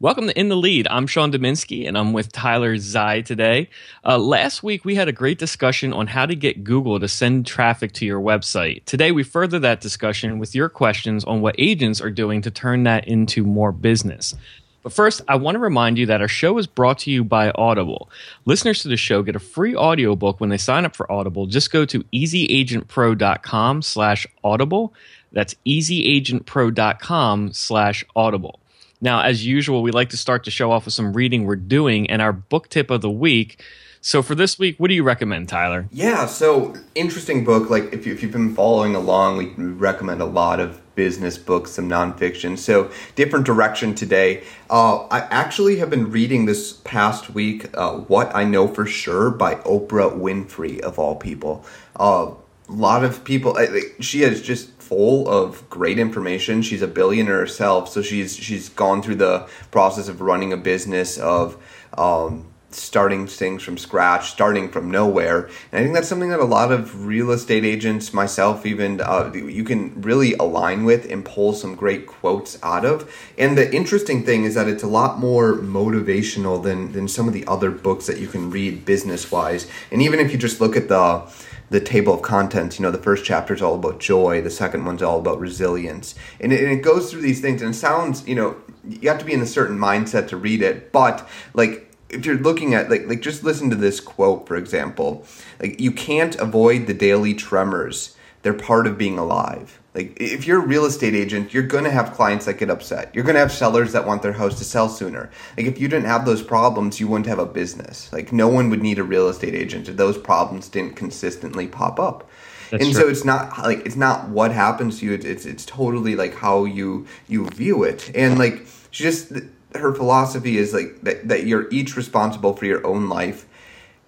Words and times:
Welcome 0.00 0.28
to 0.28 0.38
In 0.38 0.48
the 0.48 0.54
Lead. 0.54 0.86
I'm 0.88 1.08
Sean 1.08 1.32
Dominski 1.32 1.88
and 1.88 1.98
I'm 1.98 2.12
with 2.12 2.30
Tyler 2.30 2.76
Zey 2.78 3.22
today. 3.22 3.68
Uh, 4.04 4.16
last 4.16 4.62
week, 4.62 4.84
we 4.84 4.94
had 4.94 5.08
a 5.08 5.12
great 5.12 5.40
discussion 5.40 5.92
on 5.92 6.06
how 6.06 6.24
to 6.24 6.36
get 6.36 6.62
Google 6.62 7.00
to 7.00 7.08
send 7.08 7.48
traffic 7.48 7.90
to 7.94 8.06
your 8.06 8.20
website. 8.20 8.84
Today, 8.84 9.10
we 9.10 9.24
further 9.24 9.58
that 9.58 9.80
discussion 9.80 10.38
with 10.38 10.54
your 10.54 10.68
questions 10.68 11.24
on 11.24 11.40
what 11.40 11.56
agents 11.58 12.00
are 12.00 12.12
doing 12.12 12.42
to 12.42 12.50
turn 12.52 12.84
that 12.84 13.08
into 13.08 13.42
more 13.42 13.72
business. 13.72 14.36
But 14.84 14.92
first, 14.92 15.20
I 15.26 15.34
want 15.34 15.56
to 15.56 15.58
remind 15.58 15.98
you 15.98 16.06
that 16.06 16.20
our 16.20 16.28
show 16.28 16.56
is 16.58 16.68
brought 16.68 16.98
to 16.98 17.10
you 17.10 17.24
by 17.24 17.50
Audible. 17.50 18.08
Listeners 18.44 18.82
to 18.82 18.88
the 18.88 18.96
show 18.96 19.24
get 19.24 19.34
a 19.34 19.40
free 19.40 19.74
audiobook 19.74 20.38
when 20.38 20.50
they 20.50 20.58
sign 20.58 20.84
up 20.84 20.94
for 20.94 21.10
Audible. 21.10 21.46
Just 21.46 21.72
go 21.72 21.84
to 21.84 22.04
easyagentpro.com 22.04 23.82
slash 23.82 24.28
audible. 24.44 24.94
That's 25.32 25.56
easyagentpro.com 25.66 27.52
slash 27.52 28.04
audible. 28.14 28.60
Now, 29.00 29.22
as 29.22 29.46
usual, 29.46 29.82
we 29.82 29.90
like 29.90 30.10
to 30.10 30.16
start 30.16 30.44
the 30.44 30.50
show 30.50 30.72
off 30.72 30.84
with 30.84 30.94
some 30.94 31.12
reading 31.12 31.44
we're 31.44 31.56
doing 31.56 32.10
and 32.10 32.20
our 32.20 32.32
book 32.32 32.68
tip 32.68 32.90
of 32.90 33.00
the 33.00 33.10
week. 33.10 33.62
So 34.00 34.22
for 34.22 34.34
this 34.34 34.58
week, 34.58 34.78
what 34.78 34.88
do 34.88 34.94
you 34.94 35.02
recommend, 35.02 35.48
Tyler? 35.48 35.88
Yeah, 35.90 36.26
so 36.26 36.74
interesting 36.94 37.44
book. 37.44 37.68
Like 37.70 37.92
if, 37.92 38.06
you, 38.06 38.14
you've 38.14 38.32
been 38.32 38.54
following 38.54 38.94
along, 38.94 39.38
we 39.38 39.46
recommend 39.56 40.20
a 40.20 40.24
lot 40.24 40.60
of 40.60 40.80
business 40.94 41.38
books, 41.38 41.72
some 41.72 41.88
nonfiction. 41.88 42.58
So 42.58 42.90
different 43.14 43.46
direction 43.46 43.94
today. 43.94 44.42
Uh, 44.70 45.06
I 45.08 45.20
actually 45.30 45.76
have 45.76 45.90
been 45.90 46.10
reading 46.10 46.46
this 46.46 46.72
past 46.72 47.30
week 47.30 47.66
uh, 47.76 47.98
"What 47.98 48.34
I 48.34 48.44
Know 48.44 48.66
for 48.66 48.86
Sure" 48.86 49.30
by 49.30 49.56
Oprah 49.56 50.16
Winfrey, 50.16 50.80
of 50.80 50.98
all 50.98 51.16
people. 51.16 51.64
Uh, 51.96 52.32
a 52.68 52.72
lot 52.72 53.04
of 53.04 53.24
people, 53.24 53.56
she 54.00 54.22
is 54.22 54.42
just 54.42 54.70
full 54.80 55.28
of 55.28 55.68
great 55.70 55.98
information. 55.98 56.62
She's 56.62 56.82
a 56.82 56.86
billionaire 56.86 57.38
herself, 57.38 57.88
so 57.88 58.02
she's 58.02 58.36
she's 58.36 58.68
gone 58.68 59.02
through 59.02 59.16
the 59.16 59.48
process 59.70 60.08
of 60.08 60.20
running 60.20 60.52
a 60.52 60.56
business 60.56 61.18
of 61.18 61.56
um, 61.96 62.46
starting 62.70 63.26
things 63.26 63.62
from 63.62 63.78
scratch, 63.78 64.30
starting 64.30 64.70
from 64.70 64.90
nowhere. 64.90 65.48
And 65.72 65.80
I 65.80 65.82
think 65.82 65.94
that's 65.94 66.08
something 66.08 66.28
that 66.28 66.40
a 66.40 66.44
lot 66.44 66.70
of 66.70 67.06
real 67.06 67.30
estate 67.30 67.64
agents, 67.64 68.12
myself 68.12 68.66
even, 68.66 69.00
uh, 69.00 69.32
you 69.32 69.64
can 69.64 70.00
really 70.02 70.34
align 70.34 70.84
with 70.84 71.10
and 71.10 71.24
pull 71.24 71.54
some 71.54 71.74
great 71.74 72.06
quotes 72.06 72.58
out 72.62 72.84
of. 72.84 73.10
And 73.38 73.56
the 73.56 73.74
interesting 73.74 74.24
thing 74.24 74.44
is 74.44 74.54
that 74.54 74.68
it's 74.68 74.82
a 74.82 74.88
lot 74.88 75.18
more 75.18 75.54
motivational 75.54 76.62
than 76.62 76.92
than 76.92 77.08
some 77.08 77.26
of 77.26 77.34
the 77.34 77.46
other 77.46 77.70
books 77.70 78.06
that 78.06 78.18
you 78.18 78.26
can 78.26 78.50
read 78.50 78.84
business 78.84 79.30
wise. 79.30 79.66
And 79.90 80.02
even 80.02 80.20
if 80.20 80.32
you 80.32 80.38
just 80.38 80.60
look 80.60 80.76
at 80.76 80.88
the 80.88 81.30
the 81.70 81.80
table 81.80 82.14
of 82.14 82.22
contents. 82.22 82.78
You 82.78 82.84
know, 82.84 82.90
the 82.90 82.98
first 82.98 83.24
chapter 83.24 83.54
is 83.54 83.62
all 83.62 83.74
about 83.74 84.00
joy, 84.00 84.40
the 84.40 84.50
second 84.50 84.84
one's 84.84 85.02
all 85.02 85.18
about 85.18 85.40
resilience. 85.40 86.14
And 86.40 86.52
it, 86.52 86.62
and 86.62 86.72
it 86.72 86.82
goes 86.82 87.10
through 87.10 87.22
these 87.22 87.40
things 87.40 87.62
and 87.62 87.74
it 87.74 87.78
sounds, 87.78 88.26
you 88.26 88.34
know, 88.34 88.56
you 88.88 89.08
have 89.08 89.18
to 89.18 89.24
be 89.24 89.32
in 89.32 89.42
a 89.42 89.46
certain 89.46 89.78
mindset 89.78 90.28
to 90.28 90.36
read 90.36 90.62
it, 90.62 90.92
but 90.92 91.28
like 91.54 91.84
if 92.08 92.24
you're 92.24 92.38
looking 92.38 92.74
at 92.74 92.90
like 92.90 93.06
like 93.06 93.20
just 93.20 93.44
listen 93.44 93.68
to 93.70 93.76
this 93.76 94.00
quote 94.00 94.46
for 94.46 94.56
example. 94.56 95.26
Like 95.60 95.80
you 95.80 95.92
can't 95.92 96.36
avoid 96.36 96.86
the 96.86 96.94
daily 96.94 97.34
tremors. 97.34 98.16
They're 98.42 98.54
part 98.54 98.86
of 98.86 98.96
being 98.96 99.18
alive. 99.18 99.80
Like 99.94 100.16
if 100.20 100.46
you're 100.46 100.62
a 100.62 100.66
real 100.66 100.84
estate 100.84 101.14
agent, 101.14 101.52
you're 101.52 101.64
going 101.64 101.84
to 101.84 101.90
have 101.90 102.12
clients 102.12 102.46
that 102.46 102.54
get 102.54 102.70
upset. 102.70 103.10
You're 103.12 103.24
going 103.24 103.34
to 103.34 103.40
have 103.40 103.50
sellers 103.50 103.92
that 103.92 104.06
want 104.06 104.22
their 104.22 104.32
house 104.32 104.56
to 104.58 104.64
sell 104.64 104.88
sooner. 104.88 105.28
Like 105.56 105.66
if 105.66 105.80
you 105.80 105.88
didn't 105.88 106.06
have 106.06 106.24
those 106.24 106.42
problems, 106.42 107.00
you 107.00 107.08
wouldn't 107.08 107.26
have 107.26 107.40
a 107.40 107.46
business. 107.46 108.12
Like 108.12 108.32
no 108.32 108.46
one 108.46 108.70
would 108.70 108.80
need 108.80 109.00
a 109.00 109.02
real 109.02 109.28
estate 109.28 109.54
agent 109.54 109.88
if 109.88 109.96
those 109.96 110.16
problems 110.16 110.68
didn't 110.68 110.94
consistently 110.94 111.66
pop 111.66 111.98
up. 111.98 112.30
That's 112.70 112.84
and 112.84 112.92
true. 112.92 113.02
so 113.02 113.08
it's 113.08 113.24
not 113.24 113.58
like 113.58 113.84
it's 113.86 113.96
not 113.96 114.28
what 114.28 114.52
happens 114.52 115.00
to 115.00 115.06
you. 115.06 115.14
It's, 115.14 115.24
it's 115.24 115.46
it's 115.46 115.64
totally 115.64 116.14
like 116.14 116.34
how 116.34 116.64
you 116.64 117.06
you 117.26 117.48
view 117.48 117.82
it. 117.82 118.10
And 118.14 118.38
like 118.38 118.66
she 118.90 119.02
just 119.02 119.32
her 119.74 119.94
philosophy 119.94 120.58
is 120.58 120.74
like 120.74 121.00
that 121.02 121.28
that 121.28 121.46
you're 121.46 121.68
each 121.70 121.96
responsible 121.96 122.54
for 122.54 122.66
your 122.66 122.86
own 122.86 123.08
life, 123.08 123.46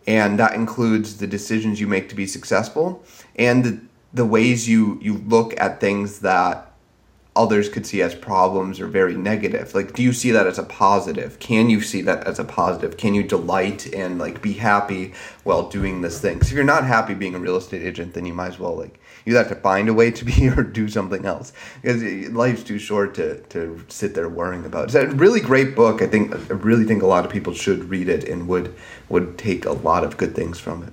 and 0.06 0.38
that 0.38 0.54
includes 0.54 1.16
the 1.16 1.26
decisions 1.26 1.80
you 1.80 1.86
make 1.86 2.08
to 2.10 2.14
be 2.14 2.26
successful 2.26 3.02
and 3.36 3.64
the 3.64 3.80
the 4.12 4.24
ways 4.24 4.68
you 4.68 4.98
you 5.00 5.14
look 5.14 5.58
at 5.60 5.80
things 5.80 6.20
that 6.20 6.66
others 7.36 7.68
could 7.68 7.86
see 7.86 8.02
as 8.02 8.14
problems 8.14 8.80
or 8.80 8.88
very 8.88 9.14
negative. 9.14 9.72
Like 9.72 9.92
do 9.94 10.02
you 10.02 10.12
see 10.12 10.32
that 10.32 10.46
as 10.46 10.58
a 10.58 10.64
positive? 10.64 11.38
Can 11.38 11.70
you 11.70 11.80
see 11.80 12.02
that 12.02 12.26
as 12.26 12.40
a 12.40 12.44
positive? 12.44 12.96
Can 12.96 13.14
you 13.14 13.22
delight 13.22 13.86
and 13.94 14.18
like 14.18 14.42
be 14.42 14.52
happy 14.54 15.12
while 15.44 15.68
doing 15.68 16.00
this 16.00 16.20
thing? 16.20 16.40
If 16.40 16.50
you're 16.50 16.64
not 16.64 16.84
happy 16.84 17.14
being 17.14 17.36
a 17.36 17.38
real 17.38 17.56
estate 17.56 17.82
agent 17.82 18.14
then 18.14 18.26
you 18.26 18.32
might 18.32 18.48
as 18.48 18.58
well 18.58 18.76
like 18.76 19.00
you 19.24 19.36
have 19.36 19.48
to 19.48 19.54
find 19.54 19.88
a 19.88 19.94
way 19.94 20.10
to 20.10 20.24
be 20.24 20.48
or 20.56 20.64
do 20.64 20.88
something 20.88 21.24
else. 21.24 21.52
Because 21.80 22.02
life's 22.30 22.64
too 22.64 22.80
short 22.80 23.14
to, 23.14 23.40
to 23.42 23.84
sit 23.88 24.14
there 24.14 24.28
worrying 24.28 24.64
about 24.64 24.86
it's 24.86 24.94
a 24.96 25.06
really 25.08 25.40
great 25.40 25.76
book. 25.76 26.02
I 26.02 26.08
think 26.08 26.34
i 26.34 26.54
really 26.54 26.84
think 26.84 27.02
a 27.02 27.06
lot 27.06 27.24
of 27.24 27.30
people 27.30 27.54
should 27.54 27.84
read 27.84 28.08
it 28.08 28.24
and 28.28 28.48
would 28.48 28.74
would 29.08 29.38
take 29.38 29.64
a 29.66 29.72
lot 29.72 30.02
of 30.02 30.16
good 30.16 30.34
things 30.34 30.58
from 30.58 30.82
it 30.82 30.92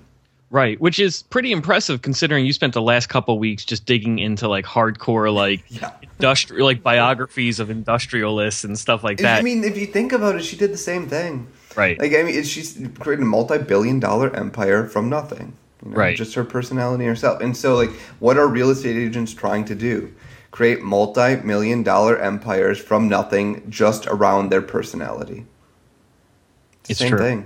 Right, 0.50 0.80
which 0.80 0.98
is 0.98 1.24
pretty 1.24 1.52
impressive 1.52 2.02
considering 2.02 2.46
you 2.46 2.54
spent 2.54 2.74
the 2.74 2.82
last 2.82 3.08
couple 3.08 3.38
weeks 3.38 3.66
just 3.66 3.86
digging 3.86 4.20
into 4.20 4.48
like 4.48 4.66
hardcore 4.66 5.34
like 5.34 5.62
yeah. 5.68 5.92
industrial 6.02 6.66
like 6.66 6.82
biographies 6.82 7.60
of 7.60 7.70
industrialists 7.70 8.64
and 8.64 8.80
stuff 8.80 9.04
like 9.04 9.18
that. 9.18 9.40
I 9.40 9.42
mean, 9.42 9.66
if 9.66 9.78
you 9.78 9.86
think 9.86 10.14
about 10.14 10.36
it, 10.36 10.46
she 10.46 10.56
did 10.56 10.72
the 10.72 10.78
same 10.78 11.10
thing. 11.10 11.48
Right. 11.76 12.00
Like 12.00 12.14
I 12.14 12.24
mean, 12.24 12.42
she's 12.44 12.82
created 13.00 13.24
a 13.24 13.26
multi-billion 13.26 14.00
dollar 14.00 14.34
empire 14.34 14.88
from 14.88 15.10
nothing. 15.10 15.54
You 15.84 15.92
know, 15.92 15.98
right. 15.98 16.16
Just 16.16 16.34
her 16.36 16.46
personality 16.46 17.04
herself. 17.06 17.42
And 17.42 17.56
so 17.56 17.76
like 17.76 17.92
what 18.20 18.38
are 18.38 18.48
real 18.48 18.70
estate 18.70 18.96
agents 18.96 19.34
trying 19.34 19.66
to 19.66 19.76
do? 19.76 20.14
Create 20.52 20.82
multi-million 20.82 21.84
dollar 21.84 22.18
empires 22.18 22.80
from 22.80 23.10
nothing 23.10 23.70
just 23.70 24.08
around 24.08 24.50
their 24.50 24.62
personality. 24.62 25.46
It's, 26.90 26.92
it's 26.92 27.00
same 27.02 27.10
true. 27.10 27.46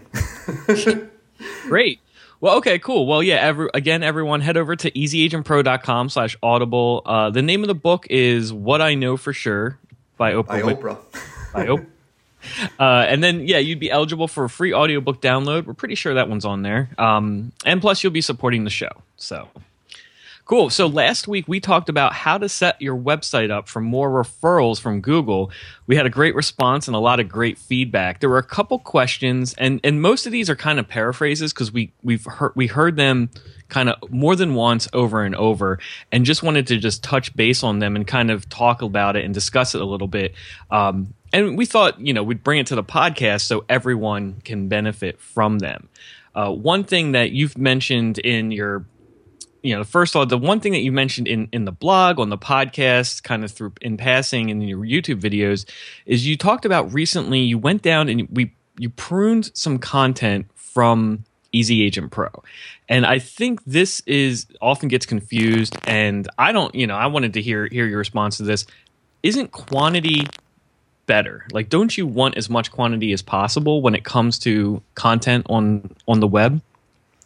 thing. 0.68 1.10
Great. 1.64 2.00
Well, 2.42 2.58
okay, 2.58 2.80
cool. 2.80 3.06
Well, 3.06 3.22
yeah, 3.22 3.36
every, 3.36 3.70
again, 3.72 4.02
everyone 4.02 4.42
head 4.42 4.58
over 4.58 4.76
to 4.76 4.90
easyagentpro.com 4.90 6.10
slash 6.10 6.36
audible. 6.42 7.04
Uh, 7.06 7.30
the 7.30 7.44
name 7.44 7.64
of 7.64 7.68
the 7.68 7.76
book 7.76 8.08
is 8.10 8.52
What 8.52 8.82
I 8.82 8.96
Know 8.96 9.16
For 9.16 9.32
Sure 9.32 9.78
by 10.18 10.34
Oprah. 10.34 10.48
By 10.48 10.62
Oprah. 10.62 10.98
by 11.54 11.66
Oprah. 11.68 11.86
Uh, 12.80 13.06
and 13.08 13.24
then, 13.24 13.48
yeah, 13.48 13.60
you'd 13.60 13.80
be 13.80 13.92
eligible 13.92 14.28
for 14.28 14.44
a 14.44 14.50
free 14.50 14.74
audiobook 14.74 15.22
download. 15.22 15.68
We're 15.68 15.76
pretty 15.76 15.94
sure 15.94 16.16
that 16.16 16.30
one's 16.30 16.44
on 16.44 16.64
there. 16.64 16.90
Um, 16.98 17.52
and 17.64 17.80
plus, 17.80 18.04
you'll 18.04 18.12
be 18.12 18.22
supporting 18.22 18.64
the 18.64 18.72
show. 18.72 18.90
So 19.18 19.48
Cool. 20.46 20.70
So 20.70 20.88
last 20.88 21.28
week 21.28 21.48
we 21.48 21.60
talked 21.60 21.88
about 21.88 22.14
how 22.14 22.38
to 22.38 22.50
set 22.50 22.82
your 22.82 22.98
website 22.98 23.52
up 23.52 23.68
for 23.70 23.80
more 23.80 24.10
referrals 24.10 24.82
from 24.82 25.00
Google. 25.00 25.52
We 25.88 25.96
had 25.96 26.06
a 26.06 26.10
great 26.10 26.36
response 26.36 26.88
and 26.88 26.96
a 26.96 27.00
lot 27.00 27.20
of 27.20 27.30
great 27.30 27.58
feedback. 27.58 28.20
There 28.20 28.30
were 28.30 28.38
a 28.38 28.44
couple 28.44 28.80
questions, 28.80 29.54
and 29.58 29.80
and 29.84 30.02
most 30.02 30.26
of 30.26 30.32
these 30.32 30.50
are 30.50 30.56
kind 30.56 30.80
of 30.80 30.88
paraphrases 30.88 31.54
because 31.54 31.72
we 31.72 31.94
we've 32.04 32.26
heard 32.26 32.54
we 32.56 32.68
heard 32.68 32.96
them 32.96 33.30
kind 33.70 33.90
of 33.90 34.12
more 34.12 34.36
than 34.36 34.56
once 34.56 34.88
over 34.94 35.24
and 35.24 35.36
over, 35.36 35.80
and 36.12 36.26
just 36.26 36.44
wanted 36.44 36.68
to 36.68 36.78
just 36.78 37.04
touch 37.04 37.36
base 37.36 37.64
on 37.64 37.80
them 37.80 37.96
and 37.96 38.08
kind 38.08 38.32
of 38.32 38.50
talk 38.50 38.82
about 38.82 39.16
it 39.16 39.24
and 39.24 39.34
discuss 39.34 39.76
it 39.76 39.82
a 39.82 39.86
little 39.86 40.08
bit. 40.08 40.34
Um, 40.70 41.14
and 41.32 41.58
we 41.58 41.66
thought 41.66 42.02
you 42.02 42.14
know 42.14 42.24
we'd 42.24 42.44
bring 42.44 42.60
it 42.60 42.68
to 42.68 42.76
the 42.76 42.84
podcast 42.84 43.42
so 43.42 43.64
everyone 43.70 44.42
can 44.44 44.68
benefit 44.68 45.20
from 45.20 45.60
them. 45.60 45.88
Uh, 46.34 46.52
one 46.52 46.84
thing 46.84 47.12
that 47.12 47.32
you've 47.32 47.58
mentioned 47.58 48.18
in 48.20 48.52
your 48.52 48.86
you 49.62 49.76
know, 49.76 49.84
first 49.84 50.16
of 50.16 50.20
all, 50.20 50.26
the 50.26 50.38
one 50.38 50.60
thing 50.60 50.72
that 50.72 50.82
you 50.82 50.92
mentioned 50.92 51.28
in, 51.28 51.48
in 51.52 51.66
the 51.66 51.72
blog, 51.72 52.20
on 52.20 52.30
the 52.30 52.38
podcast, 52.38 53.24
kind 53.24 53.44
of 53.44 53.52
through 53.52 53.74
in 53.82 53.98
passing 53.98 54.50
in 54.50 54.62
your 54.62 54.80
YouTube 54.80 55.22
videos, 55.22 55.66
is 56.06 56.26
you 56.26 56.38
talked 56.38 56.66
about 56.66 56.94
recently 56.94 57.40
you 57.40 57.58
went 57.58 57.82
down 57.82 58.10
and 58.10 58.28
we 58.32 58.54
you 58.78 58.90
pruned 58.90 59.52
some 59.54 59.78
content 59.78 60.48
from 60.56 61.24
Easy 61.52 61.84
Agent 61.84 62.12
Pro. 62.12 62.30
And 62.90 63.06
I 63.06 63.20
think 63.20 63.64
this 63.66 64.02
is 64.06 64.48
often 64.62 64.90
gets 64.90 65.06
confused 65.06 65.78
and 65.84 66.28
I 66.38 66.52
don't, 66.52 66.74
you 66.74 66.88
know, 66.88 66.96
I 66.96 67.08
wanted 67.08 67.34
to 67.34 67.42
hear 67.42 67.68
hear 67.68 67.86
your 67.86 68.00
response 68.00 68.38
to 68.38 68.44
this. 68.44 68.66
Isn't 69.22 69.52
quantity 69.52 70.26
better? 71.06 71.46
Like 71.52 71.70
don't 71.70 71.96
you 71.96 72.08
want 72.08 72.38
as 72.38 72.50
much 72.50 72.72
quantity 72.72 73.14
as 73.14 73.22
possible 73.22 73.82
when 73.82 73.94
it 73.94 74.04
comes 74.04 74.40
to 74.40 74.82
content 74.96 75.46
on 75.50 75.94
on 76.08 76.20
the 76.20 76.28
web? 76.28 76.62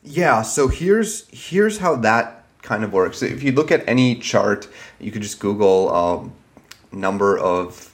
Yeah, 0.06 0.44
so 0.44 0.68
here's 0.68 1.28
here's 1.30 1.80
how 1.80 1.96
that 1.98 2.46
kind 2.62 2.84
of 2.84 2.94
works. 2.94 3.24
If 3.24 3.42
you 3.42 3.52
look 3.52 3.72
at 3.72 3.88
any 3.88 4.16
chart, 4.16 4.68
you 5.00 5.12
could 5.12 5.24
just 5.24 5.40
Google 5.40 5.92
um, 5.94 6.34
number 6.92 7.36
of 7.38 7.92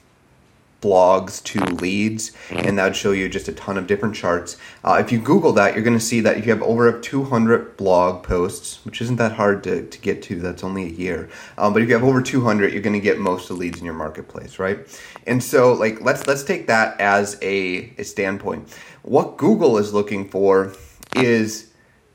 blogs 0.82 1.42
to 1.44 1.60
leads, 1.76 2.32
and 2.50 2.76
that 2.76 2.84
would 2.84 2.96
show 2.96 3.12
you 3.12 3.30
just 3.30 3.48
a 3.48 3.52
ton 3.52 3.78
of 3.78 3.86
different 3.86 4.14
charts. 4.14 4.58
Uh, 4.84 4.98
if 5.00 5.10
you 5.10 5.20
Google 5.20 5.52
that, 5.52 5.74
you're 5.74 5.84
going 5.84 5.96
to 5.96 6.04
see 6.04 6.20
that 6.20 6.36
if 6.36 6.44
you 6.44 6.52
have 6.52 6.62
over 6.62 7.00
200 7.00 7.78
blog 7.78 8.22
posts, 8.22 8.84
which 8.84 9.00
isn't 9.00 9.16
that 9.16 9.32
hard 9.32 9.64
to, 9.64 9.86
to 9.86 9.98
get 10.00 10.20
to, 10.24 10.38
that's 10.40 10.62
only 10.62 10.84
a 10.84 10.90
year. 10.90 11.30
Um, 11.56 11.72
but 11.72 11.80
if 11.80 11.88
you 11.88 11.94
have 11.94 12.04
over 12.04 12.20
200, 12.20 12.72
you're 12.74 12.82
going 12.82 12.92
to 12.92 13.00
get 13.00 13.20
most 13.20 13.48
of 13.48 13.56
the 13.56 13.60
leads 13.60 13.78
in 13.78 13.86
your 13.86 13.94
marketplace, 13.94 14.58
right? 14.58 14.80
And 15.26 15.42
so, 15.42 15.72
like, 15.72 16.02
let's 16.02 16.26
let's 16.26 16.42
take 16.42 16.66
that 16.66 17.00
as 17.00 17.38
a, 17.40 17.94
a 17.96 18.02
standpoint. 18.02 18.68
What 19.00 19.38
Google 19.38 19.78
is 19.78 19.94
looking 19.94 20.28
for 20.28 20.74
is. 21.16 21.71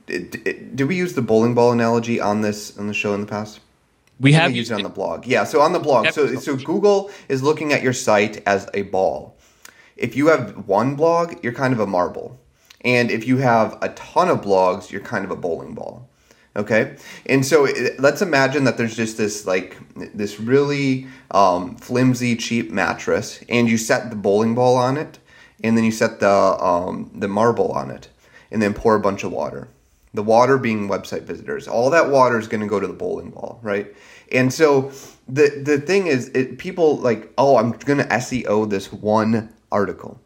Did 0.07 0.81
we 0.81 0.95
use 0.95 1.13
the 1.13 1.21
bowling 1.21 1.53
ball 1.53 1.71
analogy 1.71 2.19
on 2.19 2.41
this 2.41 2.77
on 2.77 2.87
the 2.87 2.93
show 2.93 3.13
in 3.13 3.21
the 3.21 3.27
past? 3.27 3.59
We 4.19 4.33
have 4.33 4.55
used 4.55 4.71
it 4.71 4.75
on 4.75 4.83
the 4.83 4.89
blog. 4.89 5.27
Yeah, 5.27 5.43
so 5.43 5.61
on 5.61 5.73
the 5.73 5.79
blog. 5.79 6.09
So 6.11 6.35
so 6.35 6.55
Google 6.55 7.11
is 7.29 7.43
looking 7.43 7.73
at 7.73 7.83
your 7.83 7.93
site 7.93 8.41
as 8.47 8.67
a 8.73 8.83
ball. 8.83 9.37
If 9.95 10.15
you 10.15 10.27
have 10.27 10.67
one 10.67 10.95
blog, 10.95 11.43
you're 11.43 11.53
kind 11.53 11.73
of 11.73 11.79
a 11.79 11.87
marble. 11.87 12.39
And 12.81 13.11
if 13.11 13.27
you 13.27 13.37
have 13.37 13.77
a 13.81 13.89
ton 13.89 14.29
of 14.29 14.41
blogs, 14.41 14.91
you're 14.91 15.01
kind 15.01 15.25
of 15.25 15.31
a 15.31 15.35
bowling 15.35 15.73
ball. 15.73 16.07
Okay? 16.55 16.95
And 17.25 17.45
so 17.45 17.65
it, 17.65 17.99
let's 17.99 18.21
imagine 18.21 18.63
that 18.63 18.77
there's 18.77 18.95
just 18.95 19.17
this 19.17 19.45
like 19.45 19.77
this 19.95 20.39
really 20.39 21.07
um, 21.31 21.75
flimsy 21.75 22.35
cheap 22.35 22.71
mattress 22.71 23.43
and 23.49 23.69
you 23.69 23.77
set 23.77 24.09
the 24.09 24.15
bowling 24.15 24.55
ball 24.55 24.75
on 24.75 24.97
it 24.97 25.19
and 25.63 25.77
then 25.77 25.83
you 25.83 25.91
set 25.91 26.19
the 26.19 26.29
um, 26.29 27.11
the 27.13 27.27
marble 27.27 27.71
on 27.71 27.91
it 27.91 28.09
and 28.51 28.61
then 28.61 28.73
pour 28.73 28.95
a 28.95 28.99
bunch 28.99 29.23
of 29.23 29.31
water 29.31 29.67
the 30.17 30.23
water 30.23 30.57
being 30.57 30.89
website 30.89 31.21
visitors. 31.21 31.67
All 31.67 31.91
that 31.91 32.09
water 32.09 32.39
is 32.39 32.47
going 32.47 32.61
to 32.61 32.67
go 32.67 32.79
to 32.79 32.87
the 32.87 32.93
bowling 32.93 33.29
ball, 33.29 33.59
right? 33.61 33.95
And 34.31 34.51
so 34.51 34.91
the 35.29 35.61
the 35.63 35.79
thing 35.79 36.07
is, 36.07 36.29
it, 36.29 36.57
people 36.57 36.97
like, 36.97 37.31
oh, 37.37 37.57
I'm 37.57 37.71
going 37.71 37.99
to 37.99 38.05
SEO 38.05 38.67
this 38.67 38.91
one 38.91 39.53
article, 39.71 40.19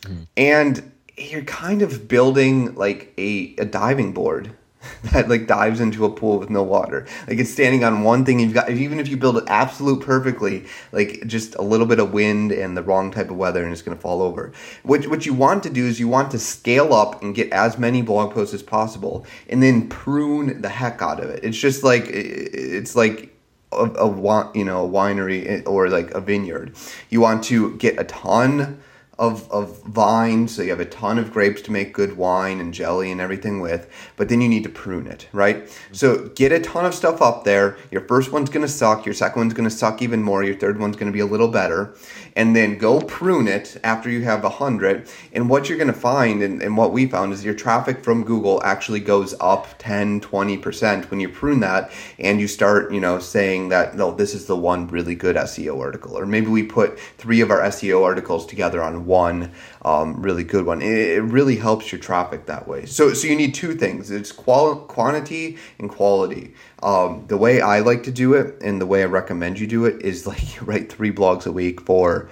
mm. 0.00 0.26
and 0.38 0.90
you're 1.18 1.44
kind 1.44 1.82
of 1.82 2.08
building 2.08 2.74
like 2.74 3.12
a, 3.18 3.54
a 3.58 3.66
diving 3.66 4.12
board 4.12 4.50
that 5.12 5.28
like 5.28 5.46
dives 5.46 5.80
into 5.80 6.04
a 6.04 6.10
pool 6.10 6.38
with 6.38 6.50
no 6.50 6.62
water. 6.62 7.06
Like 7.28 7.38
it's 7.38 7.50
standing 7.50 7.84
on 7.84 8.02
one 8.02 8.24
thing. 8.24 8.40
You've 8.40 8.54
got 8.54 8.70
even 8.70 9.00
if 9.00 9.08
you 9.08 9.16
build 9.16 9.36
it 9.36 9.44
absolute 9.46 10.00
perfectly, 10.00 10.66
like 10.92 11.26
just 11.26 11.54
a 11.56 11.62
little 11.62 11.86
bit 11.86 11.98
of 11.98 12.12
wind 12.12 12.52
and 12.52 12.76
the 12.76 12.82
wrong 12.82 13.10
type 13.10 13.30
of 13.30 13.36
weather, 13.36 13.62
and 13.62 13.72
it's 13.72 13.82
going 13.82 13.96
to 13.96 14.00
fall 14.00 14.22
over. 14.22 14.52
What 14.82 15.06
what 15.08 15.26
you 15.26 15.34
want 15.34 15.62
to 15.64 15.70
do 15.70 15.86
is 15.86 16.00
you 16.00 16.08
want 16.08 16.30
to 16.32 16.38
scale 16.38 16.92
up 16.92 17.22
and 17.22 17.34
get 17.34 17.52
as 17.52 17.78
many 17.78 18.02
blog 18.02 18.32
posts 18.32 18.54
as 18.54 18.62
possible, 18.62 19.26
and 19.48 19.62
then 19.62 19.88
prune 19.88 20.60
the 20.60 20.68
heck 20.68 21.02
out 21.02 21.22
of 21.22 21.30
it. 21.30 21.44
It's 21.44 21.58
just 21.58 21.82
like 21.84 22.04
it's 22.08 22.96
like 22.96 23.34
a, 23.72 23.84
a 23.84 24.52
you 24.54 24.64
know 24.64 24.84
a 24.84 24.88
winery 24.88 25.48
eh, 25.48 25.62
or 25.66 25.88
like 25.88 26.10
a 26.12 26.20
vineyard. 26.20 26.76
You 27.10 27.20
want 27.20 27.44
to 27.44 27.76
get 27.76 27.98
a 27.98 28.04
ton 28.04 28.80
of, 29.18 29.50
of 29.50 29.82
vines, 29.84 30.54
so 30.54 30.62
you 30.62 30.70
have 30.70 30.80
a 30.80 30.84
ton 30.84 31.18
of 31.18 31.32
grapes 31.32 31.62
to 31.62 31.72
make 31.72 31.92
good 31.92 32.16
wine 32.16 32.60
and 32.60 32.74
jelly 32.74 33.12
and 33.12 33.20
everything 33.20 33.60
with, 33.60 33.88
but 34.16 34.28
then 34.28 34.40
you 34.40 34.48
need 34.48 34.64
to 34.64 34.68
prune 34.68 35.06
it, 35.06 35.28
right? 35.32 35.64
Mm-hmm. 35.64 35.94
So 35.94 36.28
get 36.30 36.52
a 36.52 36.60
ton 36.60 36.84
of 36.84 36.94
stuff 36.94 37.22
up 37.22 37.44
there. 37.44 37.76
Your 37.90 38.02
first 38.02 38.32
one's 38.32 38.50
gonna 38.50 38.68
suck, 38.68 39.06
your 39.06 39.14
second 39.14 39.40
one's 39.40 39.54
gonna 39.54 39.70
suck 39.70 40.02
even 40.02 40.22
more, 40.22 40.42
your 40.42 40.56
third 40.56 40.78
one's 40.78 40.96
gonna 40.96 41.12
be 41.12 41.20
a 41.20 41.26
little 41.26 41.48
better, 41.48 41.94
and 42.36 42.54
then 42.54 42.78
go 42.78 43.00
prune 43.00 43.46
it 43.46 43.78
after 43.84 44.10
you 44.10 44.22
have 44.22 44.44
a 44.44 44.48
hundred. 44.48 45.08
And 45.32 45.48
what 45.48 45.68
you're 45.68 45.78
gonna 45.78 45.92
find, 45.92 46.42
and, 46.42 46.62
and 46.62 46.76
what 46.76 46.92
we 46.92 47.06
found, 47.06 47.32
is 47.32 47.44
your 47.44 47.54
traffic 47.54 48.02
from 48.02 48.24
Google 48.24 48.62
actually 48.64 49.00
goes 49.00 49.34
up 49.40 49.68
10, 49.78 50.20
20% 50.20 51.10
when 51.10 51.20
you 51.20 51.28
prune 51.28 51.60
that 51.60 51.90
and 52.18 52.40
you 52.40 52.48
start, 52.48 52.92
you 52.92 53.00
know, 53.00 53.18
saying 53.18 53.68
that, 53.68 53.96
no, 53.96 54.12
this 54.12 54.34
is 54.34 54.46
the 54.46 54.56
one 54.56 54.88
really 54.88 55.14
good 55.14 55.36
SEO 55.36 55.80
article. 55.80 56.18
Or 56.18 56.26
maybe 56.26 56.48
we 56.48 56.62
put 56.62 56.98
three 57.18 57.40
of 57.40 57.50
our 57.50 57.60
SEO 57.60 58.02
articles 58.04 58.46
together 58.46 58.82
on 58.82 59.06
one 59.06 59.52
um, 59.84 60.22
really 60.22 60.44
good 60.44 60.64
one. 60.64 60.80
It, 60.80 60.96
it, 60.96 61.22
really 61.22 61.56
helps 61.56 61.92
your 61.92 62.00
traffic 62.00 62.46
that 62.46 62.66
way. 62.66 62.86
So, 62.86 63.12
so 63.12 63.26
you 63.26 63.36
need 63.36 63.54
two 63.54 63.74
things. 63.74 64.10
It's 64.10 64.32
qual- 64.32 64.76
quantity 64.76 65.58
and 65.78 65.90
quality. 65.90 66.54
Um, 66.82 67.24
the 67.26 67.36
way 67.36 67.60
I 67.60 67.80
like 67.80 68.02
to 68.04 68.12
do 68.12 68.34
it 68.34 68.60
and 68.62 68.80
the 68.80 68.86
way 68.86 69.02
I 69.02 69.06
recommend 69.06 69.58
you 69.58 69.66
do 69.66 69.84
it 69.84 70.02
is 70.02 70.26
like 70.28 70.56
you 70.56 70.62
write 70.62 70.90
three 70.90 71.12
blogs 71.12 71.46
a 71.46 71.52
week 71.52 71.82
for 71.82 72.30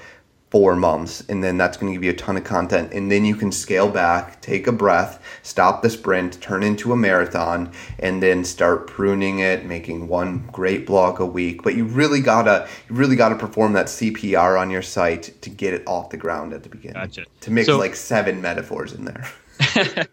four 0.53 0.77
months 0.77 1.25
and 1.31 1.43
then 1.43 1.57
that's 1.57 1.79
going 1.79 1.91
to 1.91 1.97
give 1.97 2.05
you 2.05 2.11
a 2.11 2.15
ton 2.15 2.37
of 2.37 2.45
content. 2.45 2.93
And 2.93 3.11
then 3.11 3.25
you 3.25 3.35
can 3.35 3.51
scale 3.51 3.89
back 3.89 4.39
take 4.43 4.67
a 4.67 4.73
breath 4.73 5.19
stop 5.43 5.81
the 5.81 5.89
sprint 5.89 6.39
turn 6.43 6.63
into 6.63 6.93
a 6.93 6.97
marathon 6.97 7.73
and 8.01 8.23
then 8.23 8.45
start 8.45 8.87
pruning 8.87 9.39
it 9.39 9.65
making 9.65 10.09
one 10.09 10.47
great 10.53 10.85
blog 10.85 11.21
a 11.21 11.25
week. 11.25 11.63
But 11.63 11.75
you 11.75 11.87
really 11.87 12.21
gotta 12.21 12.69
you 12.87 12.95
really 12.95 13.17
gotta 13.17 13.37
perform 13.37 13.73
that 13.73 13.87
cpr 13.87 14.61
on 14.61 14.71
your 14.71 14.83
site 14.83 15.41
to 15.41 15.49
get 15.49 15.73
it 15.73 15.83
off 15.87 16.11
the 16.11 16.19
ground 16.19 16.53
at 16.53 16.65
the 16.65 16.69
beginning. 16.69 17.01
Gotcha. 17.01 17.25
to 17.41 17.51
mix 17.51 17.67
so, 17.67 17.79
like 17.79 17.97
seven 17.97 18.43
metaphors 18.43 18.93
in 18.93 19.07
there. 19.07 19.27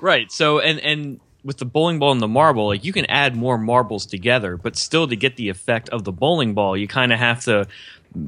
Right 0.00 0.30
so 0.30 0.60
and 0.60 0.80
and 0.80 1.20
with 1.44 1.58
the 1.58 1.66
bowling 1.66 1.98
ball 1.98 2.10
and 2.10 2.22
the 2.22 2.28
marble, 2.28 2.68
like 2.68 2.84
you 2.84 2.92
can 2.92 3.04
add 3.06 3.36
more 3.36 3.58
marbles 3.58 4.06
together, 4.06 4.56
but 4.56 4.76
still 4.76 5.06
to 5.06 5.14
get 5.14 5.36
the 5.36 5.50
effect 5.50 5.90
of 5.90 6.04
the 6.04 6.12
bowling 6.12 6.54
ball, 6.54 6.76
you 6.76 6.88
kind 6.88 7.12
of 7.12 7.18
have 7.18 7.44
to 7.44 7.66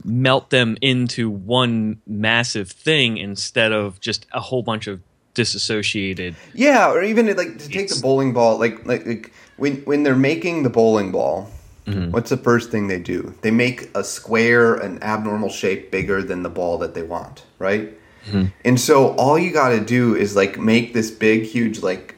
melt 0.04 0.50
them 0.50 0.76
into 0.80 1.30
one 1.30 2.00
massive 2.06 2.70
thing 2.70 3.16
instead 3.18 3.72
of 3.72 4.00
just 4.00 4.26
a 4.32 4.40
whole 4.40 4.62
bunch 4.62 4.86
of 4.86 5.00
disassociated. 5.34 6.34
Yeah, 6.54 6.90
or 6.90 7.02
even 7.02 7.26
like 7.36 7.58
to 7.58 7.68
take 7.68 7.88
the 7.88 8.00
bowling 8.00 8.32
ball, 8.32 8.58
like 8.58 8.84
like, 8.86 9.06
like 9.06 9.32
when 9.56 9.76
when 9.82 10.02
they're 10.02 10.16
making 10.16 10.62
the 10.62 10.70
bowling 10.70 11.12
ball. 11.12 11.50
Mm-hmm. 11.86 12.10
What's 12.10 12.30
the 12.30 12.36
first 12.36 12.72
thing 12.72 12.88
they 12.88 12.98
do? 12.98 13.32
They 13.42 13.52
make 13.52 13.96
a 13.96 14.02
square, 14.02 14.74
an 14.74 15.00
abnormal 15.04 15.50
shape 15.50 15.92
bigger 15.92 16.20
than 16.20 16.42
the 16.42 16.48
ball 16.50 16.78
that 16.78 16.94
they 16.94 17.04
want, 17.04 17.44
right? 17.60 17.96
Mm-hmm. 18.26 18.46
And 18.64 18.80
so 18.80 19.14
all 19.14 19.38
you 19.38 19.52
got 19.52 19.68
to 19.68 19.80
do 19.80 20.16
is 20.16 20.34
like 20.34 20.58
make 20.58 20.94
this 20.94 21.12
big, 21.12 21.44
huge, 21.44 21.82
like 21.82 22.15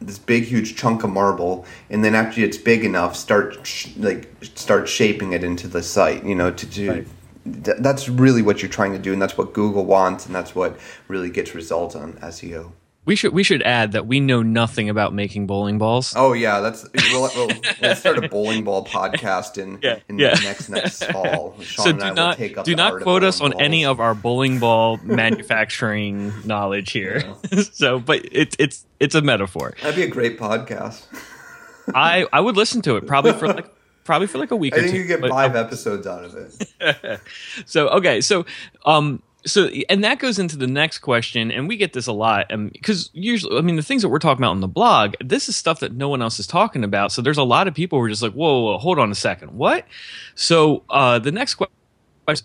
this 0.00 0.18
big 0.18 0.44
huge 0.44 0.76
chunk 0.76 1.02
of 1.04 1.10
marble 1.10 1.64
and 1.90 2.04
then 2.04 2.14
after 2.14 2.40
it's 2.40 2.56
big 2.56 2.84
enough 2.84 3.16
start 3.16 3.66
sh- 3.66 3.96
like 3.96 4.30
start 4.42 4.88
shaping 4.88 5.32
it 5.32 5.42
into 5.42 5.66
the 5.66 5.82
site 5.82 6.24
you 6.24 6.34
know 6.34 6.50
to 6.50 6.66
do 6.66 6.90
right. 6.90 7.06
th- 7.64 7.76
that's 7.80 8.08
really 8.08 8.42
what 8.42 8.62
you're 8.62 8.70
trying 8.70 8.92
to 8.92 8.98
do 8.98 9.12
and 9.12 9.20
that's 9.20 9.36
what 9.36 9.52
google 9.52 9.84
wants 9.84 10.26
and 10.26 10.34
that's 10.34 10.54
what 10.54 10.78
really 11.08 11.30
gets 11.30 11.54
results 11.54 11.94
on 11.94 12.12
seo 12.14 12.70
we 13.04 13.16
should 13.16 13.32
we 13.32 13.42
should 13.42 13.62
add 13.62 13.92
that 13.92 14.06
we 14.06 14.20
know 14.20 14.42
nothing 14.42 14.90
about 14.90 15.14
making 15.14 15.46
bowling 15.46 15.78
balls. 15.78 16.12
Oh 16.14 16.34
yeah, 16.34 16.60
that's 16.60 16.86
we'll, 17.10 17.30
we'll, 17.34 17.48
we'll 17.80 17.96
start 17.96 18.22
a 18.22 18.28
bowling 18.28 18.64
ball 18.64 18.84
podcast 18.84 19.56
in 19.56 19.78
yeah, 19.82 20.00
in 20.10 20.18
yeah. 20.18 20.34
next 20.42 20.68
next 20.68 21.04
fall. 21.04 21.56
Sean 21.62 21.84
so 21.84 21.92
do 21.92 22.12
not 22.12 22.38
do 22.64 22.76
not 22.76 23.00
quote 23.00 23.24
us 23.24 23.40
on 23.40 23.52
balls. 23.52 23.62
any 23.62 23.86
of 23.86 23.98
our 23.98 24.14
bowling 24.14 24.58
ball 24.58 24.98
manufacturing 25.02 26.34
knowledge 26.44 26.92
here. 26.92 27.22
Yeah. 27.50 27.62
so, 27.72 27.98
but 27.98 28.28
it's 28.30 28.54
it's 28.58 28.84
it's 29.00 29.14
a 29.14 29.22
metaphor. 29.22 29.74
That'd 29.80 29.96
be 29.96 30.02
a 30.02 30.08
great 30.08 30.38
podcast. 30.38 31.06
I 31.94 32.26
I 32.30 32.40
would 32.40 32.56
listen 32.56 32.82
to 32.82 32.96
it 32.96 33.06
probably 33.06 33.32
for 33.32 33.48
like 33.48 33.74
probably 34.04 34.26
for 34.26 34.36
like 34.36 34.50
a 34.50 34.56
week. 34.56 34.74
I 34.74 34.80
think 34.80 34.90
two, 34.90 34.98
you 34.98 35.04
get 35.06 35.20
five 35.26 35.56
episodes 35.56 36.06
out 36.06 36.24
of 36.24 36.34
it. 36.34 37.20
so 37.64 37.88
okay, 37.88 38.20
so 38.20 38.44
um 38.84 39.22
so 39.46 39.68
and 39.88 40.02
that 40.02 40.18
goes 40.18 40.38
into 40.38 40.56
the 40.56 40.66
next 40.66 40.98
question 40.98 41.50
and 41.50 41.68
we 41.68 41.76
get 41.76 41.92
this 41.92 42.06
a 42.06 42.12
lot 42.12 42.48
because 42.72 43.06
um, 43.06 43.10
usually 43.14 43.56
i 43.56 43.60
mean 43.60 43.76
the 43.76 43.82
things 43.82 44.02
that 44.02 44.08
we're 44.08 44.18
talking 44.18 44.42
about 44.42 44.50
on 44.50 44.60
the 44.60 44.68
blog 44.68 45.14
this 45.20 45.48
is 45.48 45.56
stuff 45.56 45.80
that 45.80 45.92
no 45.92 46.08
one 46.08 46.20
else 46.20 46.38
is 46.38 46.46
talking 46.46 46.82
about 46.82 47.12
so 47.12 47.22
there's 47.22 47.38
a 47.38 47.44
lot 47.44 47.68
of 47.68 47.74
people 47.74 47.98
who 47.98 48.04
are 48.04 48.08
just 48.08 48.22
like 48.22 48.32
whoa, 48.32 48.62
whoa 48.64 48.78
hold 48.78 48.98
on 48.98 49.10
a 49.10 49.14
second 49.14 49.56
what? 49.56 49.86
So 50.34 50.82
uh, 50.90 51.18
the 51.18 51.32
next 51.32 51.54
question 51.54 51.74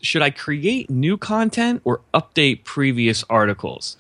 should 0.02 0.22
i 0.22 0.30
create 0.30 0.90
new 0.90 1.18
content 1.18 1.82
or 1.84 2.02
update 2.14 2.64
previous 2.64 3.24
articles? 3.30 3.98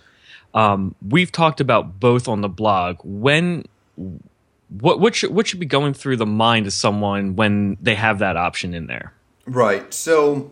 Um, 0.53 0.95
we've 1.07 1.31
talked 1.31 1.59
about 1.59 1.99
both 1.99 2.27
on 2.27 2.41
the 2.41 2.49
blog. 2.49 2.97
When 3.03 3.65
what 3.95 4.99
what 4.99 5.15
should, 5.15 5.31
what 5.31 5.47
should 5.47 5.59
be 5.59 5.65
going 5.65 5.93
through 5.93 6.17
the 6.17 6.25
mind 6.25 6.67
of 6.67 6.73
someone 6.73 7.35
when 7.35 7.77
they 7.81 7.95
have 7.95 8.19
that 8.19 8.37
option 8.37 8.73
in 8.73 8.87
there? 8.87 9.13
Right 9.45 9.93
so 9.93 10.51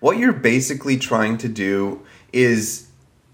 what 0.00 0.18
you're 0.18 0.32
basically 0.32 0.96
trying 0.96 1.38
to 1.38 1.48
do 1.48 2.02
is 2.32 2.88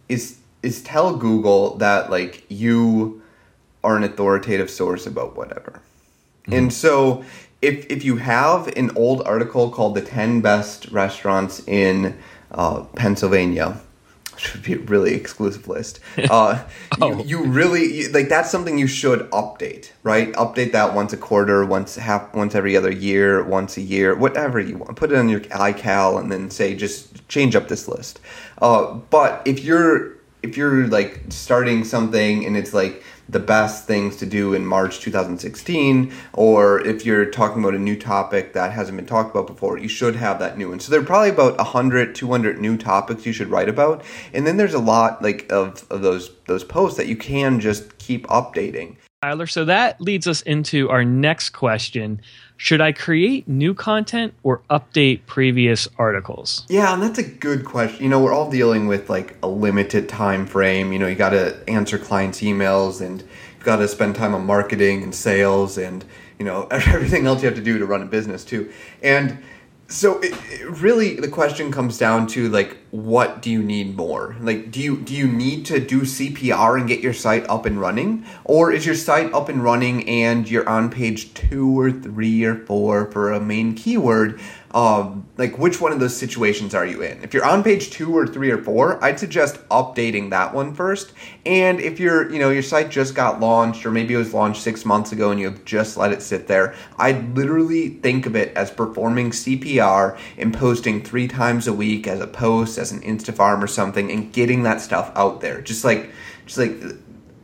is 0.09 0.39
is 0.63 0.83
tell 0.83 1.17
Google 1.17 1.77
that 1.79 2.11
like 2.11 2.45
you 2.49 3.23
are 3.83 3.97
an 3.97 4.05
authoritative 4.05 4.71
source 4.71 5.07
about 5.07 5.37
whatever. 5.37 5.81
Mm-hmm. 6.43 6.53
And 6.53 6.73
so 6.73 7.25
if 7.61 7.87
if 7.91 8.05
you 8.05 8.17
have 8.17 8.69
an 8.77 8.91
old 8.97 9.23
article 9.23 9.71
called 9.71 9.95
the 9.95 10.03
10 10.03 10.41
best 10.41 10.89
restaurants 10.91 11.67
in 11.67 12.17
uh, 12.51 12.83
Pennsylvania, 12.97 13.81
should 14.37 14.63
be 14.63 14.75
a 14.75 14.79
really 14.79 15.15
exclusive 15.15 15.69
list. 15.69 16.01
Uh, 16.33 16.65
oh. 17.01 17.19
you, 17.25 17.25
you 17.25 17.45
really 17.45 17.85
you, 17.93 18.09
like 18.11 18.29
that's 18.29 18.51
something 18.51 18.79
you 18.79 18.87
should 18.87 19.21
update, 19.33 19.91
right? 20.03 20.33
Update 20.35 20.73
that 20.73 20.95
once 20.95 21.13
a 21.13 21.17
quarter, 21.17 21.65
once 21.65 21.97
half, 21.97 22.33
once 22.35 22.55
every 22.55 22.77
other 22.77 22.91
year, 22.91 23.43
once 23.43 23.77
a 23.77 23.81
year, 23.83 24.15
whatever 24.15 24.59
you 24.59 24.79
want. 24.79 24.97
Put 24.97 25.13
it 25.13 25.19
on 25.19 25.29
your 25.29 25.41
iCal 25.41 26.19
and 26.19 26.33
then 26.33 26.49
say 26.49 26.75
just 26.75 27.29
change 27.29 27.55
up 27.55 27.69
this 27.69 27.87
list. 27.89 28.21
Uh, 28.63 28.95
but 29.11 29.43
if 29.45 29.63
you're 29.63 30.17
if 30.43 30.57
you're 30.57 30.87
like 30.87 31.21
starting 31.29 31.85
something 31.85 32.45
and 32.45 32.57
it's 32.57 32.73
like 32.73 33.03
the 33.29 33.39
best 33.39 33.87
things 33.87 34.17
to 34.17 34.27
do 34.27 34.55
in 34.55 34.67
March 34.67 35.01
2016, 35.01 36.13
or 36.33 36.81
if 36.87 37.07
you're 37.07 37.27
talking 37.27 37.63
about 37.63 37.75
a 37.75 37.79
new 37.79 37.97
topic 37.97 38.53
that 38.53 38.73
hasn't 38.73 38.97
been 38.97 39.07
talked 39.07 39.31
about 39.31 39.47
before, 39.47 39.79
you 39.79 39.89
should 39.89 40.17
have 40.17 40.39
that 40.39 40.59
new 40.59 40.69
one. 40.69 40.81
So 40.81 40.91
there 40.91 41.01
are 41.01 41.05
probably 41.05 41.31
about 41.31 41.57
100, 41.57 42.15
200 42.15 42.61
new 42.61 42.77
topics 42.77 43.25
you 43.27 43.33
should 43.33 43.49
write 43.49 43.69
about, 43.69 44.05
and 44.33 44.47
then 44.47 44.57
there's 44.57 44.75
a 44.75 44.79
lot 44.79 45.23
like 45.23 45.51
of, 45.51 45.87
of 45.91 46.03
those 46.03 46.31
those 46.47 46.65
posts 46.65 46.97
that 46.99 47.07
you 47.07 47.17
can 47.17 47.61
just 47.61 47.97
keep 47.99 48.27
updating. 48.27 48.97
Tyler, 49.23 49.47
so 49.47 49.65
that 49.67 50.01
leads 50.01 50.27
us 50.27 50.43
into 50.43 50.91
our 50.91 51.05
next 51.05 51.51
question. 51.51 52.21
Should 52.57 52.81
I 52.81 52.91
create 52.91 53.47
new 53.47 53.73
content 53.73 54.35
or 54.43 54.63
update 54.69 55.27
previous 55.27 55.87
articles? 55.97 56.67
Yeah, 56.69 56.93
and 56.93 57.01
that's 57.01 57.21
a 57.21 57.23
good 57.23 57.65
question. 57.65 58.03
You 58.03 58.09
know, 58.09 58.21
we're 58.21 58.33
all 58.33 58.51
dealing 58.51 58.89
with 58.89 59.09
like 59.09 59.37
a 59.41 59.47
limited 59.47 60.09
time 60.09 60.45
frame. 60.45 60.93
You 60.93 60.99
know, 60.99 61.07
you 61.07 61.15
got 61.15 61.31
to 61.31 61.57
answer 61.69 61.99
clients' 61.99 62.41
emails 62.41 63.01
and 63.01 63.21
you've 63.21 63.65
got 63.65 63.77
to 63.77 63.87
spend 63.87 64.17
time 64.17 64.35
on 64.35 64.45
marketing 64.45 65.05
and 65.05 65.15
sales 65.15 65.79
and, 65.79 66.05
you 66.41 66.45
know, 66.45 66.67
everything 66.73 67.25
else 67.25 67.43
you 67.43 67.47
have 67.47 67.57
to 67.57 67.63
do 67.63 67.79
to 67.79 67.87
run 67.87 68.03
a 68.03 68.07
business 68.07 68.45
too. 68.45 68.73
And 69.05 69.39
so 69.93 70.19
it, 70.21 70.33
it 70.51 70.67
really 70.81 71.17
the 71.17 71.29
question 71.29 71.71
comes 71.71 71.99
down 71.99 72.27
to 72.27 72.49
like 72.49 72.79
what 72.91 73.41
do 73.41 73.51
you 73.51 73.63
need 73.63 73.97
more? 73.97 74.37
Like 74.41 74.71
do 74.71 74.81
you 74.81 74.97
do 74.97 75.15
you 75.15 75.27
need 75.27 75.67
to 75.67 75.81
do 75.81 76.03
cpr 76.03 76.79
and 76.79 76.89
get 76.89 77.01
your 77.01 77.13
site 77.13 77.49
up 77.49 77.67
and 77.67 77.81
running? 77.81 78.25
Or 78.45 78.73
is 78.73 78.87
your 78.87 78.95
site 78.95 79.33
up 79.33 79.49
and 79.49 79.63
running 79.63 80.09
and 80.09 80.51
you're 80.51 80.69
on 80.69 80.91
page 80.91 81.35
two 81.35 81.79
or 81.79 81.93
three 81.93 82.45
or 82.45 82.57
four 82.67 83.11
for 83.11 83.33
a 83.33 83.41
main 83.41 83.75
keyword 83.75 84.41
um, 84.75 85.27
like 85.37 85.59
which 85.59 85.81
one 85.81 85.93
of 85.93 86.01
those 86.01 86.17
situations 86.17 86.75
are 86.75 86.87
you 86.87 87.03
in? 87.03 87.23
If 87.23 87.35
you're 87.35 87.45
on 87.45 87.63
page 87.63 87.91
two 87.91 88.17
or 88.17 88.27
three 88.27 88.51
or 88.51 88.63
four, 88.63 89.03
I'd 89.05 89.19
suggest 89.19 89.57
updating 89.69 90.31
that 90.31 90.55
one 90.55 90.75
first. 90.75 91.13
And 91.45 91.79
if 91.79 92.01
you're, 92.01 92.33
you 92.33 92.39
know, 92.39 92.49
your 92.51 92.63
site 92.63 92.91
just 92.91 93.15
got 93.15 93.41
launched 93.41 93.85
or 93.85 93.91
maybe 93.91 94.15
it 94.15 94.19
was 94.19 94.33
launched 94.33 94.63
six 94.63 94.85
months 94.85 95.13
ago 95.13 95.31
and 95.31 95.39
you 95.39 95.51
have 95.51 95.65
just 95.65 95.97
let 95.97 96.13
it 96.13 96.23
sit 96.23 96.47
there, 96.47 96.75
I'd 96.97 97.37
literally 97.37 97.91
think 97.91 98.25
of 98.25 98.35
it 98.35 98.57
as 98.57 98.71
performing 98.71 99.31
CPR 99.31 100.19
and 100.39 100.55
posting 100.55 101.03
three 101.03 101.29
times 101.29 101.67
a 101.67 101.73
week 101.73 102.07
as 102.07 102.21
a 102.21 102.27
post, 102.27 102.79
as 102.79 102.93
an 102.93 103.01
Instafarm 103.03 103.63
or 103.63 103.67
something, 103.67 104.11
and 104.11 104.33
getting 104.33 104.63
that 104.63 104.81
stuff 104.81 105.13
out 105.15 105.43
there. 105.43 105.61
Just 105.61 105.85
like, 105.85 106.11
just 106.47 106.59
like 106.59 106.81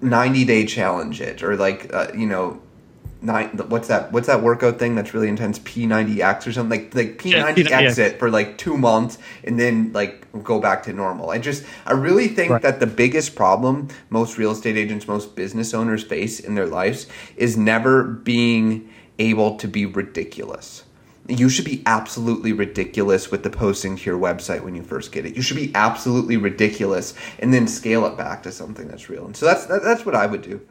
90 0.01 0.45
day 0.47 0.65
challenge 0.65 1.21
it 1.21 1.43
or 1.43 1.57
like, 1.57 1.93
uh, 1.93 2.09
you 2.15 2.27
know, 2.27 2.63
nine 3.21 3.49
what's 3.69 3.89
that 3.89 4.13
what's 4.13 4.29
that 4.29 4.43
workout 4.43 4.79
thing 4.79 4.95
that's 4.95 5.13
really 5.13 5.29
intense 5.29 5.59
p90x 5.61 6.47
or 6.47 6.53
something 6.53 6.81
like 6.81 6.95
like 6.95 7.19
p90x 7.19 7.69
yeah, 7.69 8.05
it 8.05 8.19
for 8.19 8.31
like 8.31 8.57
two 8.59 8.77
months 8.77 9.19
and 9.43 9.59
then 9.59 9.93
like 9.93 10.27
go 10.45 10.61
back 10.61 10.85
to 10.85 10.93
normal 10.93 11.31
i 11.31 11.39
just 11.39 11.65
i 11.87 11.93
really 11.93 12.29
think 12.29 12.53
right. 12.53 12.63
that 12.63 12.79
the 12.79 12.87
biggest 12.87 13.35
problem 13.35 13.89
most 14.11 14.39
real 14.39 14.53
estate 14.53 14.77
agents 14.77 15.09
most 15.09 15.35
business 15.35 15.75
owners 15.75 16.05
face 16.05 16.39
in 16.39 16.55
their 16.55 16.67
lives 16.67 17.07
is 17.37 17.57
never 17.57 18.05
being 18.05 18.89
able 19.19 19.57
to 19.57 19.67
be 19.67 19.85
ridiculous 19.85 20.85
you 21.29 21.51
should 21.51 21.67
be 21.67 21.83
absolutely 21.85 22.53
ridiculous 22.53 23.31
with 23.31 23.43
the 23.43 23.51
posting 23.51 23.97
to 23.97 24.05
your 24.05 24.19
website 24.19 24.63
when 24.63 24.75
you 24.75 24.83
first 24.83 25.13
get 25.13 25.27
it. 25.27 25.37
You 25.37 25.43
should 25.43 25.59
be 25.59 25.71
absolutely 25.75 26.39
ridiculous 26.39 27.13
and 27.39 27.53
then 27.53 27.69
scale 27.69 28.07
it 28.07 28.17
back 28.17 28.43
to 28.45 28.51
something 28.51 28.89
that's 28.89 29.11
real. 29.11 29.27
And 29.27 29.37
so 29.37 29.45
that's 29.45 29.67
that, 29.67 29.83
that's 29.83 30.07
what 30.07 30.15
I 30.15 30.25
would 30.25 30.41
do. 30.41 30.67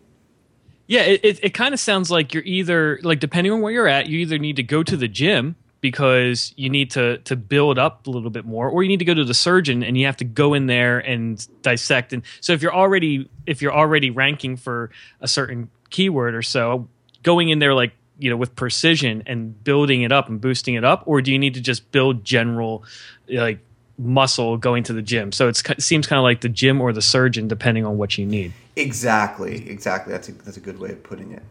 Yeah, 0.87 1.01
it, 1.01 1.19
it, 1.23 1.39
it 1.43 1.53
kind 1.53 1.73
of 1.73 1.79
sounds 1.79 2.09
like 2.09 2.33
you're 2.33 2.43
either 2.45 2.99
like 3.03 3.19
depending 3.19 3.51
on 3.51 3.61
where 3.61 3.73
you're 3.73 3.87
at, 3.87 4.07
you 4.07 4.19
either 4.19 4.37
need 4.37 4.55
to 4.55 4.63
go 4.63 4.83
to 4.83 4.97
the 4.97 5.07
gym 5.07 5.55
because 5.81 6.53
you 6.55 6.69
need 6.69 6.91
to 6.91 7.17
to 7.19 7.35
build 7.35 7.77
up 7.77 8.07
a 8.07 8.09
little 8.09 8.29
bit 8.29 8.45
more, 8.45 8.69
or 8.69 8.83
you 8.83 8.89
need 8.89 8.99
to 8.99 9.05
go 9.05 9.13
to 9.13 9.25
the 9.25 9.33
surgeon 9.33 9.83
and 9.83 9.97
you 9.97 10.05
have 10.05 10.17
to 10.17 10.25
go 10.25 10.53
in 10.53 10.65
there 10.65 10.99
and 10.99 11.45
dissect. 11.61 12.13
And 12.13 12.23
so 12.41 12.53
if 12.53 12.61
you're 12.61 12.73
already 12.73 13.29
if 13.45 13.61
you're 13.61 13.75
already 13.75 14.09
ranking 14.09 14.55
for 14.55 14.89
a 15.21 15.27
certain 15.27 15.69
keyword 15.89 16.35
or 16.35 16.41
so, 16.41 16.87
going 17.23 17.49
in 17.49 17.59
there 17.59 17.73
like 17.73 17.93
you 18.17 18.29
know 18.29 18.37
with 18.37 18.55
precision 18.55 19.23
and 19.25 19.61
building 19.63 20.01
it 20.01 20.11
up 20.11 20.29
and 20.29 20.39
boosting 20.39 20.75
it 20.75 20.83
up, 20.83 21.03
or 21.05 21.21
do 21.21 21.31
you 21.31 21.39
need 21.39 21.53
to 21.55 21.61
just 21.61 21.91
build 21.91 22.23
general 22.23 22.83
like 23.29 23.59
muscle 23.97 24.57
going 24.57 24.83
to 24.83 24.93
the 24.93 25.01
gym. 25.01 25.31
So 25.31 25.47
it 25.47 25.57
seems 25.79 26.07
kind 26.07 26.17
of 26.17 26.23
like 26.23 26.41
the 26.41 26.49
gym 26.49 26.81
or 26.81 26.93
the 26.93 27.01
surgeon, 27.01 27.47
depending 27.47 27.85
on 27.85 27.97
what 27.97 28.17
you 28.17 28.25
need. 28.25 28.53
Exactly, 28.75 29.67
exactly. 29.69 30.13
That's 30.13 30.29
a, 30.29 30.31
that's 30.33 30.57
a 30.57 30.61
good 30.61 30.79
way 30.79 30.91
of 30.91 31.03
putting 31.03 31.31
it. 31.31 31.43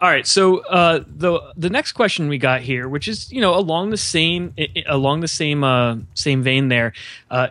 All 0.00 0.08
right, 0.08 0.26
so 0.26 0.58
uh, 0.66 1.04
the 1.06 1.40
the 1.56 1.70
next 1.70 1.92
question 1.92 2.28
we 2.28 2.36
got 2.36 2.60
here, 2.60 2.88
which 2.88 3.06
is 3.06 3.30
you 3.30 3.40
know 3.40 3.54
along 3.54 3.90
the 3.90 3.96
same 3.96 4.52
along 4.88 5.20
the 5.20 5.28
same 5.28 5.62
uh, 5.62 5.96
same 6.14 6.42
vein 6.42 6.66
there, 6.68 6.92
uh, 7.30 7.48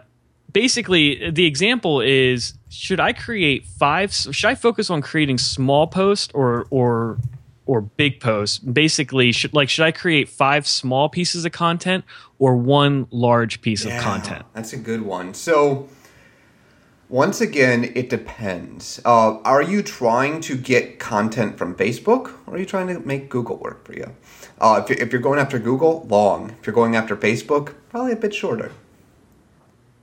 basically 0.51 1.31
the 1.31 1.45
example 1.45 2.01
is 2.01 2.53
should 2.69 2.99
I 2.99 3.13
create 3.13 3.65
five? 3.65 4.11
Should 4.13 4.49
I 4.49 4.55
focus 4.55 4.89
on 4.89 5.01
creating 5.01 5.37
small 5.37 5.87
posts 5.87 6.29
or 6.33 6.67
or 6.71 7.19
or 7.71 7.79
big 7.79 8.19
posts. 8.19 8.59
Basically 8.59 9.31
should 9.31 9.53
like 9.53 9.69
should 9.69 9.85
i 9.85 9.91
create 9.91 10.27
five 10.27 10.67
small 10.67 11.07
pieces 11.07 11.45
of 11.45 11.53
content 11.53 12.03
or 12.37 12.57
one 12.57 13.07
large 13.11 13.61
piece 13.61 13.85
yeah, 13.85 13.95
of 13.95 14.03
content? 14.03 14.45
that's 14.53 14.73
a 14.73 14.77
good 14.77 15.01
one. 15.01 15.33
So 15.33 15.87
once 17.07 17.39
again 17.39 17.89
it 17.95 18.09
depends. 18.09 18.99
Uh, 19.05 19.39
are 19.43 19.61
you 19.61 19.81
trying 19.81 20.41
to 20.41 20.57
get 20.57 20.99
content 20.99 21.57
from 21.57 21.73
facebook 21.75 22.33
or 22.45 22.55
are 22.55 22.59
you 22.59 22.65
trying 22.65 22.87
to 22.87 22.99
make 22.99 23.29
google 23.29 23.55
work 23.55 23.85
for 23.85 23.93
you? 23.93 24.13
Uh, 24.59 24.81
if, 24.83 24.89
you're, 24.89 24.99
if 24.99 25.13
you're 25.13 25.21
going 25.21 25.39
after 25.39 25.57
google 25.57 26.05
long. 26.09 26.49
If 26.59 26.67
you're 26.67 26.73
going 26.73 26.97
after 26.97 27.15
facebook 27.15 27.75
probably 27.89 28.11
a 28.11 28.17
bit 28.17 28.33
shorter. 28.35 28.73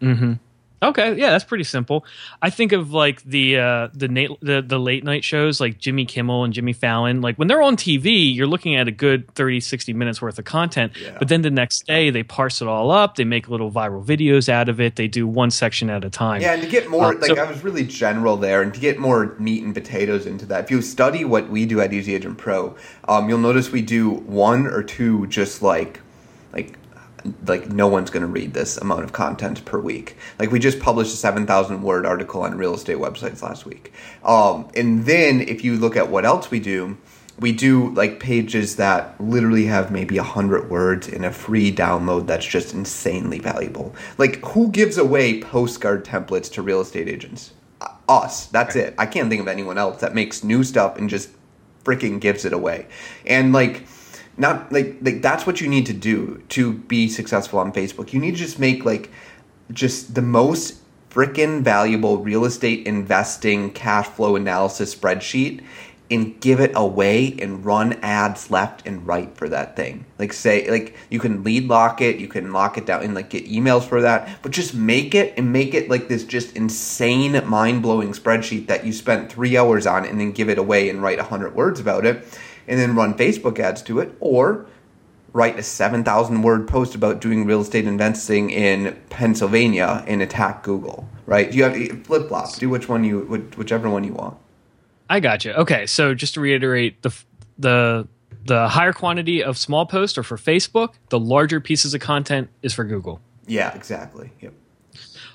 Mm-hmm 0.00 0.32
Okay, 0.80 1.16
yeah, 1.16 1.30
that's 1.30 1.44
pretty 1.44 1.64
simple. 1.64 2.04
I 2.40 2.50
think 2.50 2.72
of 2.72 2.92
like 2.92 3.22
the 3.22 3.58
uh, 3.58 3.88
the, 3.94 4.08
na- 4.08 4.36
the 4.40 4.62
the 4.62 4.78
late 4.78 5.02
night 5.02 5.24
shows 5.24 5.60
like 5.60 5.78
Jimmy 5.78 6.06
Kimmel 6.06 6.44
and 6.44 6.54
Jimmy 6.54 6.72
Fallon. 6.72 7.20
Like 7.20 7.36
when 7.36 7.48
they're 7.48 7.62
on 7.62 7.76
TV, 7.76 8.34
you're 8.34 8.46
looking 8.46 8.76
at 8.76 8.86
a 8.86 8.92
good 8.92 9.32
30 9.34 9.60
60 9.60 9.92
minutes 9.92 10.22
worth 10.22 10.38
of 10.38 10.44
content. 10.44 10.92
Yeah. 11.00 11.16
But 11.18 11.28
then 11.28 11.42
the 11.42 11.50
next 11.50 11.86
day 11.86 12.10
they 12.10 12.22
parse 12.22 12.62
it 12.62 12.68
all 12.68 12.92
up, 12.92 13.16
they 13.16 13.24
make 13.24 13.48
little 13.48 13.72
viral 13.72 14.04
videos 14.04 14.48
out 14.48 14.68
of 14.68 14.80
it. 14.80 14.94
They 14.94 15.08
do 15.08 15.26
one 15.26 15.50
section 15.50 15.90
at 15.90 16.04
a 16.04 16.10
time. 16.10 16.42
Yeah, 16.42 16.52
and 16.52 16.62
to 16.62 16.68
get 16.68 16.88
more 16.88 17.06
uh, 17.06 17.14
like 17.14 17.24
so, 17.24 17.36
I 17.36 17.50
was 17.50 17.64
really 17.64 17.84
general 17.84 18.36
there 18.36 18.62
and 18.62 18.72
to 18.72 18.78
get 18.78 18.98
more 18.98 19.34
meat 19.38 19.64
and 19.64 19.74
potatoes 19.74 20.26
into 20.26 20.46
that. 20.46 20.64
If 20.64 20.70
you 20.70 20.80
study 20.80 21.24
what 21.24 21.48
we 21.48 21.66
do 21.66 21.80
at 21.80 21.92
Easy 21.92 22.14
Agent 22.14 22.38
Pro, 22.38 22.76
um, 23.08 23.28
you'll 23.28 23.38
notice 23.38 23.72
we 23.72 23.82
do 23.82 24.10
one 24.10 24.66
or 24.66 24.84
two 24.84 25.26
just 25.26 25.60
like 25.60 26.00
like 26.52 26.77
like 27.46 27.70
no 27.70 27.88
one's 27.88 28.10
going 28.10 28.22
to 28.22 28.28
read 28.28 28.54
this 28.54 28.76
amount 28.76 29.04
of 29.04 29.12
content 29.12 29.64
per 29.64 29.78
week. 29.78 30.16
Like 30.38 30.50
we 30.50 30.58
just 30.58 30.80
published 30.80 31.12
a 31.12 31.16
7,000 31.16 31.82
word 31.82 32.06
article 32.06 32.42
on 32.42 32.56
real 32.56 32.74
estate 32.74 32.98
websites 32.98 33.42
last 33.42 33.66
week. 33.66 33.92
Um, 34.24 34.68
and 34.74 35.04
then 35.06 35.40
if 35.40 35.64
you 35.64 35.76
look 35.76 35.96
at 35.96 36.08
what 36.08 36.24
else 36.24 36.50
we 36.50 36.60
do, 36.60 36.96
we 37.38 37.52
do 37.52 37.90
like 37.90 38.18
pages 38.18 38.76
that 38.76 39.20
literally 39.20 39.66
have 39.66 39.92
maybe 39.92 40.18
a 40.18 40.22
hundred 40.22 40.68
words 40.68 41.06
in 41.06 41.24
a 41.24 41.32
free 41.32 41.72
download 41.72 42.26
that's 42.26 42.46
just 42.46 42.74
insanely 42.74 43.38
valuable. 43.38 43.94
Like 44.16 44.44
who 44.44 44.70
gives 44.70 44.98
away 44.98 45.40
postcard 45.40 46.04
templates 46.04 46.50
to 46.52 46.62
real 46.62 46.80
estate 46.80 47.08
agents? 47.08 47.52
Us. 48.08 48.46
That's 48.46 48.74
it. 48.74 48.94
I 48.98 49.06
can't 49.06 49.28
think 49.28 49.42
of 49.42 49.48
anyone 49.48 49.78
else 49.78 50.00
that 50.00 50.14
makes 50.14 50.42
new 50.42 50.64
stuff 50.64 50.96
and 50.96 51.10
just 51.10 51.30
freaking 51.84 52.20
gives 52.20 52.44
it 52.44 52.52
away. 52.52 52.86
And 53.26 53.52
like 53.52 53.86
not 54.38 54.72
like 54.72 54.96
like 55.02 55.20
that's 55.20 55.46
what 55.46 55.60
you 55.60 55.68
need 55.68 55.86
to 55.86 55.92
do 55.92 56.42
to 56.50 56.72
be 56.72 57.08
successful 57.08 57.58
on 57.58 57.72
Facebook. 57.72 58.12
You 58.12 58.20
need 58.20 58.32
to 58.32 58.36
just 58.36 58.58
make 58.58 58.84
like 58.84 59.10
just 59.72 60.14
the 60.14 60.22
most 60.22 60.80
freaking 61.10 61.62
valuable 61.62 62.18
real 62.18 62.44
estate 62.44 62.86
investing 62.86 63.70
cash 63.72 64.06
flow 64.06 64.36
analysis 64.36 64.94
spreadsheet 64.94 65.64
and 66.10 66.40
give 66.40 66.58
it 66.58 66.72
away 66.74 67.36
and 67.40 67.64
run 67.64 67.92
ads 68.02 68.50
left 68.50 68.86
and 68.86 69.06
right 69.06 69.36
for 69.36 69.48
that 69.48 69.76
thing. 69.76 70.06
Like 70.18 70.32
say 70.32 70.70
like 70.70 70.94
you 71.10 71.20
can 71.20 71.44
lead 71.44 71.68
lock 71.68 72.00
it, 72.00 72.16
you 72.16 72.28
can 72.28 72.52
lock 72.52 72.78
it 72.78 72.86
down 72.86 73.02
and 73.02 73.14
like 73.14 73.28
get 73.28 73.46
emails 73.46 73.84
for 73.84 74.00
that, 74.00 74.42
but 74.42 74.52
just 74.52 74.74
make 74.74 75.14
it 75.14 75.34
and 75.36 75.52
make 75.52 75.74
it 75.74 75.90
like 75.90 76.08
this 76.08 76.24
just 76.24 76.56
insane 76.56 77.40
mind-blowing 77.46 78.12
spreadsheet 78.12 78.68
that 78.68 78.86
you 78.86 78.92
spent 78.92 79.30
3 79.30 79.56
hours 79.58 79.86
on 79.86 80.06
and 80.06 80.18
then 80.18 80.32
give 80.32 80.48
it 80.48 80.58
away 80.58 80.88
and 80.88 81.02
write 81.02 81.18
100 81.18 81.54
words 81.54 81.78
about 81.78 82.06
it 82.06 82.24
and 82.66 82.80
then 82.80 82.94
run 82.94 83.14
Facebook 83.14 83.58
ads 83.58 83.82
to 83.82 83.98
it, 83.98 84.14
or 84.20 84.66
write 85.34 85.58
a 85.58 85.62
7,000 85.62 86.42
word 86.42 86.66
post 86.66 86.94
about 86.94 87.20
doing 87.20 87.44
real 87.44 87.60
estate 87.60 87.86
investing 87.86 88.48
in 88.50 88.98
Pennsylvania 89.10 90.02
and 90.06 90.22
attack 90.22 90.62
Google, 90.62 91.06
right? 91.26 91.52
You 91.52 91.64
have 91.64 92.06
flip 92.06 92.28
flop, 92.28 92.54
do 92.56 92.68
which 92.70 92.88
one 92.88 93.04
you, 93.04 93.20
whichever 93.56 93.90
one 93.90 94.04
you 94.04 94.14
want. 94.14 94.38
I 95.08 95.20
got 95.20 95.44
you. 95.44 95.52
Okay, 95.52 95.86
so 95.86 96.14
just 96.14 96.34
to 96.34 96.40
reiterate, 96.40 97.02
the 97.02 97.10
the 97.58 98.08
the 98.44 98.68
higher 98.68 98.92
quantity 98.92 99.42
of 99.42 99.58
small 99.58 99.86
posts 99.86 100.18
are 100.18 100.22
for 100.22 100.36
Facebook. 100.36 100.94
The 101.10 101.18
larger 101.18 101.60
pieces 101.60 101.94
of 101.94 102.00
content 102.00 102.48
is 102.62 102.72
for 102.72 102.84
Google. 102.84 103.20
Yeah, 103.46 103.74
exactly. 103.74 104.32
Yep. 104.40 104.54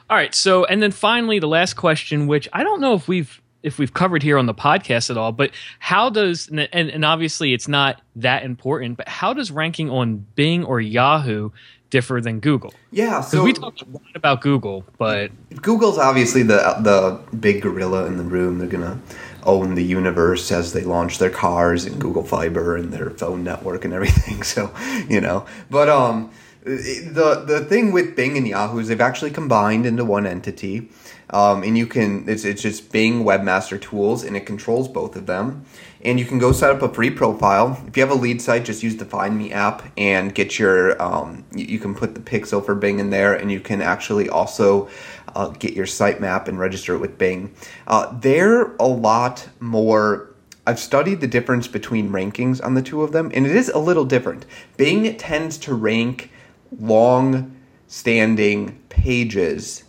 All 0.09 0.17
right. 0.17 0.33
So, 0.35 0.65
and 0.65 0.81
then 0.81 0.91
finally, 0.91 1.39
the 1.39 1.47
last 1.47 1.75
question, 1.75 2.27
which 2.27 2.47
I 2.53 2.63
don't 2.63 2.81
know 2.81 2.93
if 2.93 3.07
we've 3.07 3.41
if 3.63 3.79
we've 3.79 3.93
covered 3.93 4.21
here 4.21 4.37
on 4.37 4.45
the 4.45 4.53
podcast 4.53 5.09
at 5.09 5.17
all, 5.17 5.31
but 5.31 5.51
how 5.79 6.09
does 6.09 6.49
and, 6.49 6.59
and 6.73 7.05
obviously 7.05 7.53
it's 7.53 7.67
not 7.67 8.01
that 8.17 8.43
important, 8.43 8.97
but 8.97 9.07
how 9.07 9.33
does 9.33 9.51
ranking 9.51 9.89
on 9.89 10.17
Bing 10.35 10.65
or 10.65 10.81
Yahoo 10.81 11.49
differ 11.89 12.19
than 12.19 12.39
Google? 12.39 12.73
Yeah, 12.91 13.21
so 13.21 13.43
we 13.43 13.53
talked 13.53 13.81
a 13.81 13.85
lot 13.85 14.01
about 14.15 14.41
Google, 14.41 14.83
but 14.97 15.31
Google's 15.61 15.97
obviously 15.97 16.43
the 16.43 16.57
the 16.81 17.19
big 17.37 17.61
gorilla 17.61 18.05
in 18.05 18.17
the 18.17 18.23
room. 18.23 18.59
They're 18.59 18.67
gonna 18.67 18.99
own 19.45 19.75
the 19.75 19.83
universe 19.83 20.51
as 20.51 20.73
they 20.73 20.83
launch 20.83 21.17
their 21.17 21.29
cars 21.29 21.85
and 21.85 21.99
Google 21.99 22.23
Fiber 22.23 22.75
and 22.75 22.91
their 22.91 23.09
phone 23.11 23.43
network 23.43 23.85
and 23.85 23.93
everything. 23.93 24.41
So, 24.53 24.71
you 25.09 25.21
know, 25.21 25.45
but 25.69 25.89
um, 25.89 26.31
the 26.63 27.43
the 27.45 27.65
thing 27.65 27.91
with 27.91 28.15
Bing 28.15 28.37
and 28.37 28.47
Yahoo 28.47 28.79
is 28.79 28.87
they've 28.87 29.01
actually 29.01 29.31
combined 29.31 29.85
into 29.85 30.05
one 30.05 30.27
entity. 30.27 30.89
Um, 31.33 31.63
and 31.63 31.75
you 31.75 31.87
can 31.87 32.29
it's, 32.29 32.45
it's 32.45 32.61
just 32.61 32.91
Bing 32.91 33.23
Webmaster 33.23 33.81
Tools, 33.81 34.23
and 34.23 34.37
it 34.37 34.45
controls 34.45 34.87
both 34.87 35.15
of 35.15 35.25
them. 35.25 35.65
And 36.05 36.19
you 36.19 36.25
can 36.25 36.37
go 36.37 36.51
set 36.51 36.69
up 36.69 36.81
a 36.83 36.93
free 36.93 37.09
profile. 37.09 37.81
If 37.87 37.97
you 37.97 38.03
have 38.03 38.11
a 38.11 38.19
lead 38.19 38.41
site, 38.41 38.65
just 38.65 38.83
use 38.83 38.97
the 38.97 39.05
Find 39.05 39.37
Me 39.37 39.51
app 39.51 39.83
and 39.97 40.33
get 40.33 40.59
your. 40.59 41.01
Um, 41.01 41.43
you, 41.55 41.65
you, 41.65 41.79
can 41.79 41.95
put 41.95 42.13
the 42.13 42.21
pixel 42.21 42.63
for 42.63 42.75
Bing 42.75 42.99
in 42.99 43.09
there, 43.09 43.33
and 43.33 43.51
you 43.51 43.59
can 43.59 43.81
actually 43.81 44.29
also 44.29 44.89
uh, 45.35 45.49
get 45.49 45.73
your 45.73 45.87
sitemap 45.87 46.47
and 46.47 46.59
register 46.59 46.93
it 46.93 46.99
with 46.99 47.17
Bing. 47.17 47.55
Uh, 47.87 48.15
they're 48.19 48.75
a 48.75 48.87
lot 48.87 49.49
more. 49.59 50.29
I've 50.67 50.79
studied 50.79 51.19
the 51.19 51.27
difference 51.27 51.67
between 51.67 52.11
rankings 52.11 52.63
on 52.63 52.75
the 52.75 52.81
two 52.81 53.01
of 53.01 53.11
them, 53.11 53.31
and 53.33 53.47
it 53.47 53.55
is 53.55 53.69
a 53.69 53.79
little 53.79 54.05
different. 54.05 54.45
Bing 54.77 55.17
tends 55.17 55.57
to 55.59 55.73
rank 55.73 56.31
long 56.79 57.55
standing 57.87 58.79
pages 58.89 59.83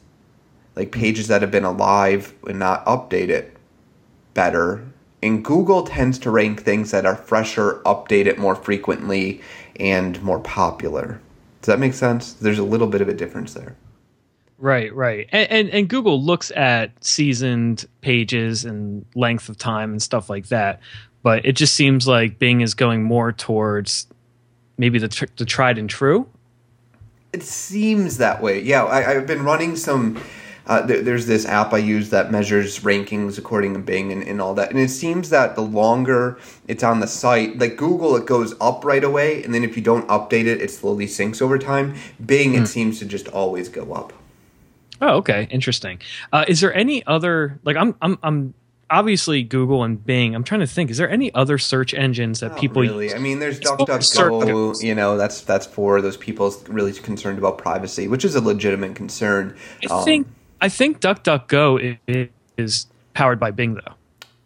like 0.76 0.92
pages 0.92 1.28
that 1.28 1.42
have 1.42 1.50
been 1.50 1.64
alive 1.64 2.34
and 2.46 2.58
not 2.58 2.84
updated 2.86 3.50
better. 4.34 4.84
And 5.22 5.44
Google 5.44 5.84
tends 5.84 6.18
to 6.20 6.30
rank 6.30 6.62
things 6.62 6.90
that 6.90 7.06
are 7.06 7.16
fresher, 7.16 7.80
updated 7.86 8.36
more 8.36 8.54
frequently, 8.54 9.40
and 9.80 10.20
more 10.22 10.40
popular. 10.40 11.20
Does 11.62 11.66
that 11.68 11.78
make 11.78 11.94
sense? 11.94 12.34
There's 12.34 12.58
a 12.58 12.64
little 12.64 12.88
bit 12.88 13.00
of 13.00 13.08
a 13.08 13.14
difference 13.14 13.54
there. 13.54 13.76
Right, 14.58 14.94
right. 14.94 15.28
And, 15.32 15.50
and, 15.50 15.70
and 15.70 15.88
Google 15.88 16.22
looks 16.22 16.50
at 16.52 17.02
seasoned 17.02 17.86
pages 18.02 18.64
and 18.64 19.04
length 19.14 19.48
of 19.48 19.56
time 19.56 19.92
and 19.92 20.02
stuff 20.02 20.28
like 20.28 20.48
that. 20.48 20.80
But 21.22 21.46
it 21.46 21.52
just 21.52 21.74
seems 21.74 22.06
like 22.06 22.38
Bing 22.38 22.60
is 22.60 22.74
going 22.74 23.02
more 23.02 23.32
towards 23.32 24.06
maybe 24.76 24.98
the, 24.98 25.08
tr- 25.08 25.24
the 25.36 25.44
tried 25.44 25.78
and 25.78 25.88
true. 25.88 26.28
It 27.32 27.42
seems 27.42 28.18
that 28.18 28.42
way. 28.42 28.60
Yeah, 28.60 28.84
I, 28.84 29.12
I've 29.12 29.26
been 29.26 29.42
running 29.42 29.74
some 29.74 30.20
uh, 30.66 30.86
th- 30.86 31.04
there's 31.04 31.26
this 31.26 31.44
app 31.46 31.72
I 31.72 31.78
use 31.78 32.10
that 32.10 32.30
measures 32.30 32.80
rankings 32.80 33.38
according 33.38 33.74
to 33.74 33.80
Bing 33.80 34.12
and, 34.12 34.22
and 34.22 34.40
all 34.40 34.54
that. 34.54 34.70
And 34.70 34.78
it 34.78 34.88
seems 34.88 35.30
that 35.30 35.54
the 35.54 35.62
longer 35.62 36.38
it's 36.66 36.82
on 36.82 37.00
the 37.00 37.06
site, 37.06 37.58
like 37.58 37.76
Google, 37.76 38.16
it 38.16 38.26
goes 38.26 38.54
up 38.60 38.84
right 38.84 39.04
away. 39.04 39.42
And 39.42 39.54
then 39.54 39.64
if 39.64 39.76
you 39.76 39.82
don't 39.82 40.06
update 40.08 40.46
it, 40.46 40.60
it 40.60 40.70
slowly 40.70 41.06
sinks 41.06 41.42
over 41.42 41.58
time. 41.58 41.94
Bing, 42.24 42.52
mm. 42.52 42.56
it 42.56 42.58
hmm. 42.60 42.64
seems 42.64 42.98
to 43.00 43.04
just 43.04 43.28
always 43.28 43.68
go 43.68 43.92
up. 43.92 44.12
Oh, 45.00 45.16
okay. 45.16 45.48
Interesting. 45.50 46.00
Uh, 46.32 46.44
is 46.48 46.60
there 46.60 46.72
any 46.72 47.04
other, 47.06 47.58
like, 47.64 47.76
I'm, 47.76 47.94
I'm, 48.00 48.18
I'm, 48.22 48.54
obviously 48.90 49.42
Google 49.42 49.82
and 49.82 50.04
Bing. 50.04 50.34
I'm 50.34 50.44
trying 50.44 50.60
to 50.60 50.66
think. 50.66 50.90
Is 50.90 50.98
there 50.98 51.10
any 51.10 51.34
other 51.34 51.58
search 51.58 51.94
engines 51.94 52.40
that 52.40 52.52
Not 52.52 52.60
people 52.60 52.82
really? 52.82 53.06
use? 53.06 53.14
I 53.14 53.18
mean, 53.18 53.38
there's 53.38 53.58
DuckDuckGo. 53.58 54.82
You 54.82 54.94
know, 54.94 55.16
that's 55.16 55.40
that's 55.40 55.66
for 55.66 56.00
those 56.00 56.16
people 56.16 56.54
really 56.68 56.92
concerned 56.92 57.38
about 57.38 57.58
privacy, 57.58 58.08
which 58.08 58.24
is 58.24 58.34
a 58.34 58.40
legitimate 58.40 58.94
concern. 58.94 59.56
I 59.90 59.94
um, 59.94 60.04
think 60.04 60.28
I 60.64 60.70
think 60.70 61.00
DuckDuckGo 61.00 62.30
is 62.56 62.86
powered 63.12 63.38
by 63.38 63.50
Bing 63.50 63.74
though. 63.74 63.92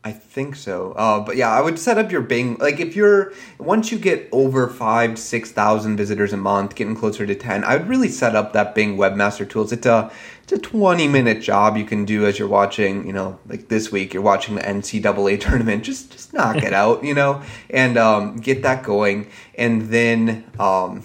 I 0.02 0.10
think 0.10 0.56
so. 0.56 0.90
Uh, 0.94 1.20
but 1.20 1.36
yeah, 1.36 1.48
I 1.48 1.60
would 1.60 1.78
set 1.78 1.96
up 1.96 2.10
your 2.10 2.22
Bing. 2.22 2.56
Like 2.56 2.80
if 2.80 2.96
you're 2.96 3.32
once 3.58 3.92
you 3.92 4.00
get 4.00 4.28
over 4.32 4.66
five, 4.66 5.16
six 5.16 5.52
thousand 5.52 5.96
visitors 5.96 6.32
a 6.32 6.36
month, 6.36 6.74
getting 6.74 6.96
closer 6.96 7.24
to 7.24 7.36
ten, 7.36 7.62
I 7.62 7.76
would 7.76 7.86
really 7.86 8.08
set 8.08 8.34
up 8.34 8.52
that 8.54 8.74
Bing 8.74 8.96
Webmaster 8.96 9.48
Tools. 9.48 9.70
It's 9.70 9.86
a 9.86 10.10
it's 10.42 10.52
a 10.52 10.58
twenty 10.58 11.06
minute 11.06 11.40
job 11.40 11.76
you 11.76 11.84
can 11.84 12.04
do 12.04 12.26
as 12.26 12.36
you're 12.36 12.48
watching. 12.48 13.06
You 13.06 13.12
know, 13.12 13.38
like 13.46 13.68
this 13.68 13.92
week 13.92 14.12
you're 14.12 14.20
watching 14.20 14.56
the 14.56 14.62
NCAA 14.62 15.38
tournament. 15.46 15.84
Just 15.84 16.10
just 16.10 16.32
knock 16.32 16.56
it 16.56 16.72
out, 16.82 17.04
you 17.04 17.14
know, 17.14 17.42
and 17.70 17.96
um, 17.96 18.38
get 18.38 18.64
that 18.64 18.82
going, 18.82 19.28
and 19.54 19.82
then 19.82 20.50
um, 20.58 21.04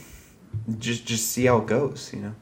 just 0.79 1.05
just 1.05 1.27
see 1.27 1.45
how 1.45 1.59
it 1.59 1.67
goes. 1.67 2.11
You 2.11 2.19
know. 2.19 2.35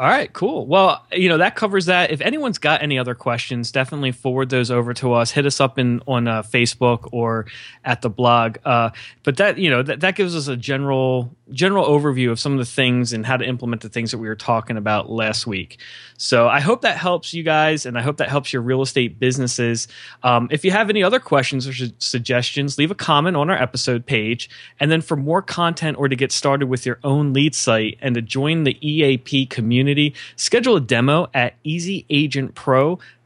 All 0.00 0.06
right, 0.08 0.32
cool. 0.32 0.66
Well, 0.66 1.04
you 1.12 1.28
know 1.28 1.36
that 1.36 1.56
covers 1.56 1.84
that. 1.84 2.10
If 2.10 2.22
anyone's 2.22 2.56
got 2.56 2.82
any 2.82 2.98
other 2.98 3.14
questions, 3.14 3.70
definitely 3.70 4.12
forward 4.12 4.48
those 4.48 4.70
over 4.70 4.94
to 4.94 5.12
us. 5.12 5.30
Hit 5.30 5.44
us 5.44 5.60
up 5.60 5.78
in 5.78 6.00
on 6.08 6.26
uh, 6.26 6.40
Facebook 6.42 7.10
or 7.12 7.44
at 7.84 8.00
the 8.00 8.08
blog. 8.08 8.56
Uh, 8.64 8.92
but 9.24 9.36
that 9.36 9.58
you 9.58 9.68
know 9.68 9.82
that, 9.82 10.00
that 10.00 10.16
gives 10.16 10.34
us 10.34 10.48
a 10.48 10.56
general 10.56 11.36
general 11.52 11.86
overview 11.86 12.30
of 12.30 12.38
some 12.38 12.52
of 12.52 12.58
the 12.58 12.64
things 12.64 13.12
and 13.12 13.26
how 13.26 13.36
to 13.36 13.44
implement 13.44 13.82
the 13.82 13.88
things 13.88 14.10
that 14.10 14.18
we 14.18 14.28
were 14.28 14.36
talking 14.36 14.76
about 14.76 15.10
last 15.10 15.46
week. 15.46 15.78
So 16.16 16.48
I 16.48 16.60
hope 16.60 16.82
that 16.82 16.96
helps 16.96 17.32
you 17.32 17.42
guys, 17.42 17.86
and 17.86 17.98
I 17.98 18.02
hope 18.02 18.18
that 18.18 18.28
helps 18.28 18.52
your 18.52 18.62
real 18.62 18.82
estate 18.82 19.18
businesses. 19.18 19.88
Um, 20.22 20.48
if 20.50 20.64
you 20.64 20.70
have 20.70 20.90
any 20.90 21.02
other 21.02 21.20
questions 21.20 21.66
or 21.66 21.72
su- 21.72 21.92
suggestions, 21.98 22.78
leave 22.78 22.90
a 22.90 22.94
comment 22.94 23.36
on 23.36 23.50
our 23.50 23.56
episode 23.56 24.06
page. 24.06 24.50
And 24.78 24.90
then 24.90 25.00
for 25.00 25.16
more 25.16 25.42
content 25.42 25.98
or 25.98 26.08
to 26.08 26.16
get 26.16 26.32
started 26.32 26.66
with 26.66 26.86
your 26.86 26.98
own 27.04 27.32
lead 27.32 27.54
site 27.54 27.98
and 28.00 28.14
to 28.14 28.22
join 28.22 28.64
the 28.64 28.76
EAP 28.86 29.46
community, 29.46 30.14
schedule 30.36 30.76
a 30.76 30.80
demo 30.80 31.28
at 31.34 31.54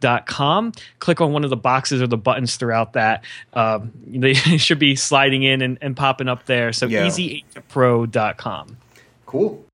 easyagentpro.com. 0.05 0.73
Click 0.99 1.21
on 1.21 1.33
one 1.33 1.45
of 1.45 1.51
the 1.51 1.57
boxes 1.57 2.03
or 2.03 2.07
the 2.07 2.17
buttons 2.17 2.57
throughout 2.57 2.95
that. 2.95 3.25
Um, 3.53 3.93
they 4.07 4.35
should 4.35 4.79
be 4.79 4.97
sliding 4.97 5.43
in 5.43 5.61
and, 5.63 5.79
and 5.81 5.97
popping 5.97 6.29
up 6.29 6.47
there. 6.47 6.73
So 6.73 6.87
yeah. 6.87 7.07
easyagentpro.com. 7.07 8.77
Cool. 9.27 9.65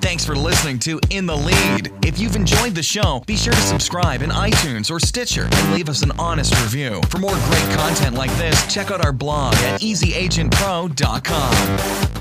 Thanks 0.00 0.24
for 0.26 0.34
listening 0.34 0.80
to 0.80 0.98
In 1.10 1.26
the 1.26 1.36
Lead. 1.36 1.92
If 2.04 2.18
you've 2.18 2.34
enjoyed 2.34 2.74
the 2.74 2.82
show, 2.82 3.22
be 3.24 3.36
sure 3.36 3.52
to 3.52 3.60
subscribe 3.60 4.22
in 4.22 4.30
iTunes 4.30 4.90
or 4.90 4.98
Stitcher 4.98 5.48
and 5.50 5.72
leave 5.72 5.88
us 5.88 6.02
an 6.02 6.10
honest 6.18 6.52
review. 6.60 7.00
For 7.08 7.18
more 7.18 7.30
great 7.30 7.76
content 7.76 8.16
like 8.16 8.32
this, 8.32 8.66
check 8.72 8.90
out 8.90 9.04
our 9.04 9.12
blog 9.12 9.54
at 9.54 9.80
easyagentpro.com. 9.80 12.11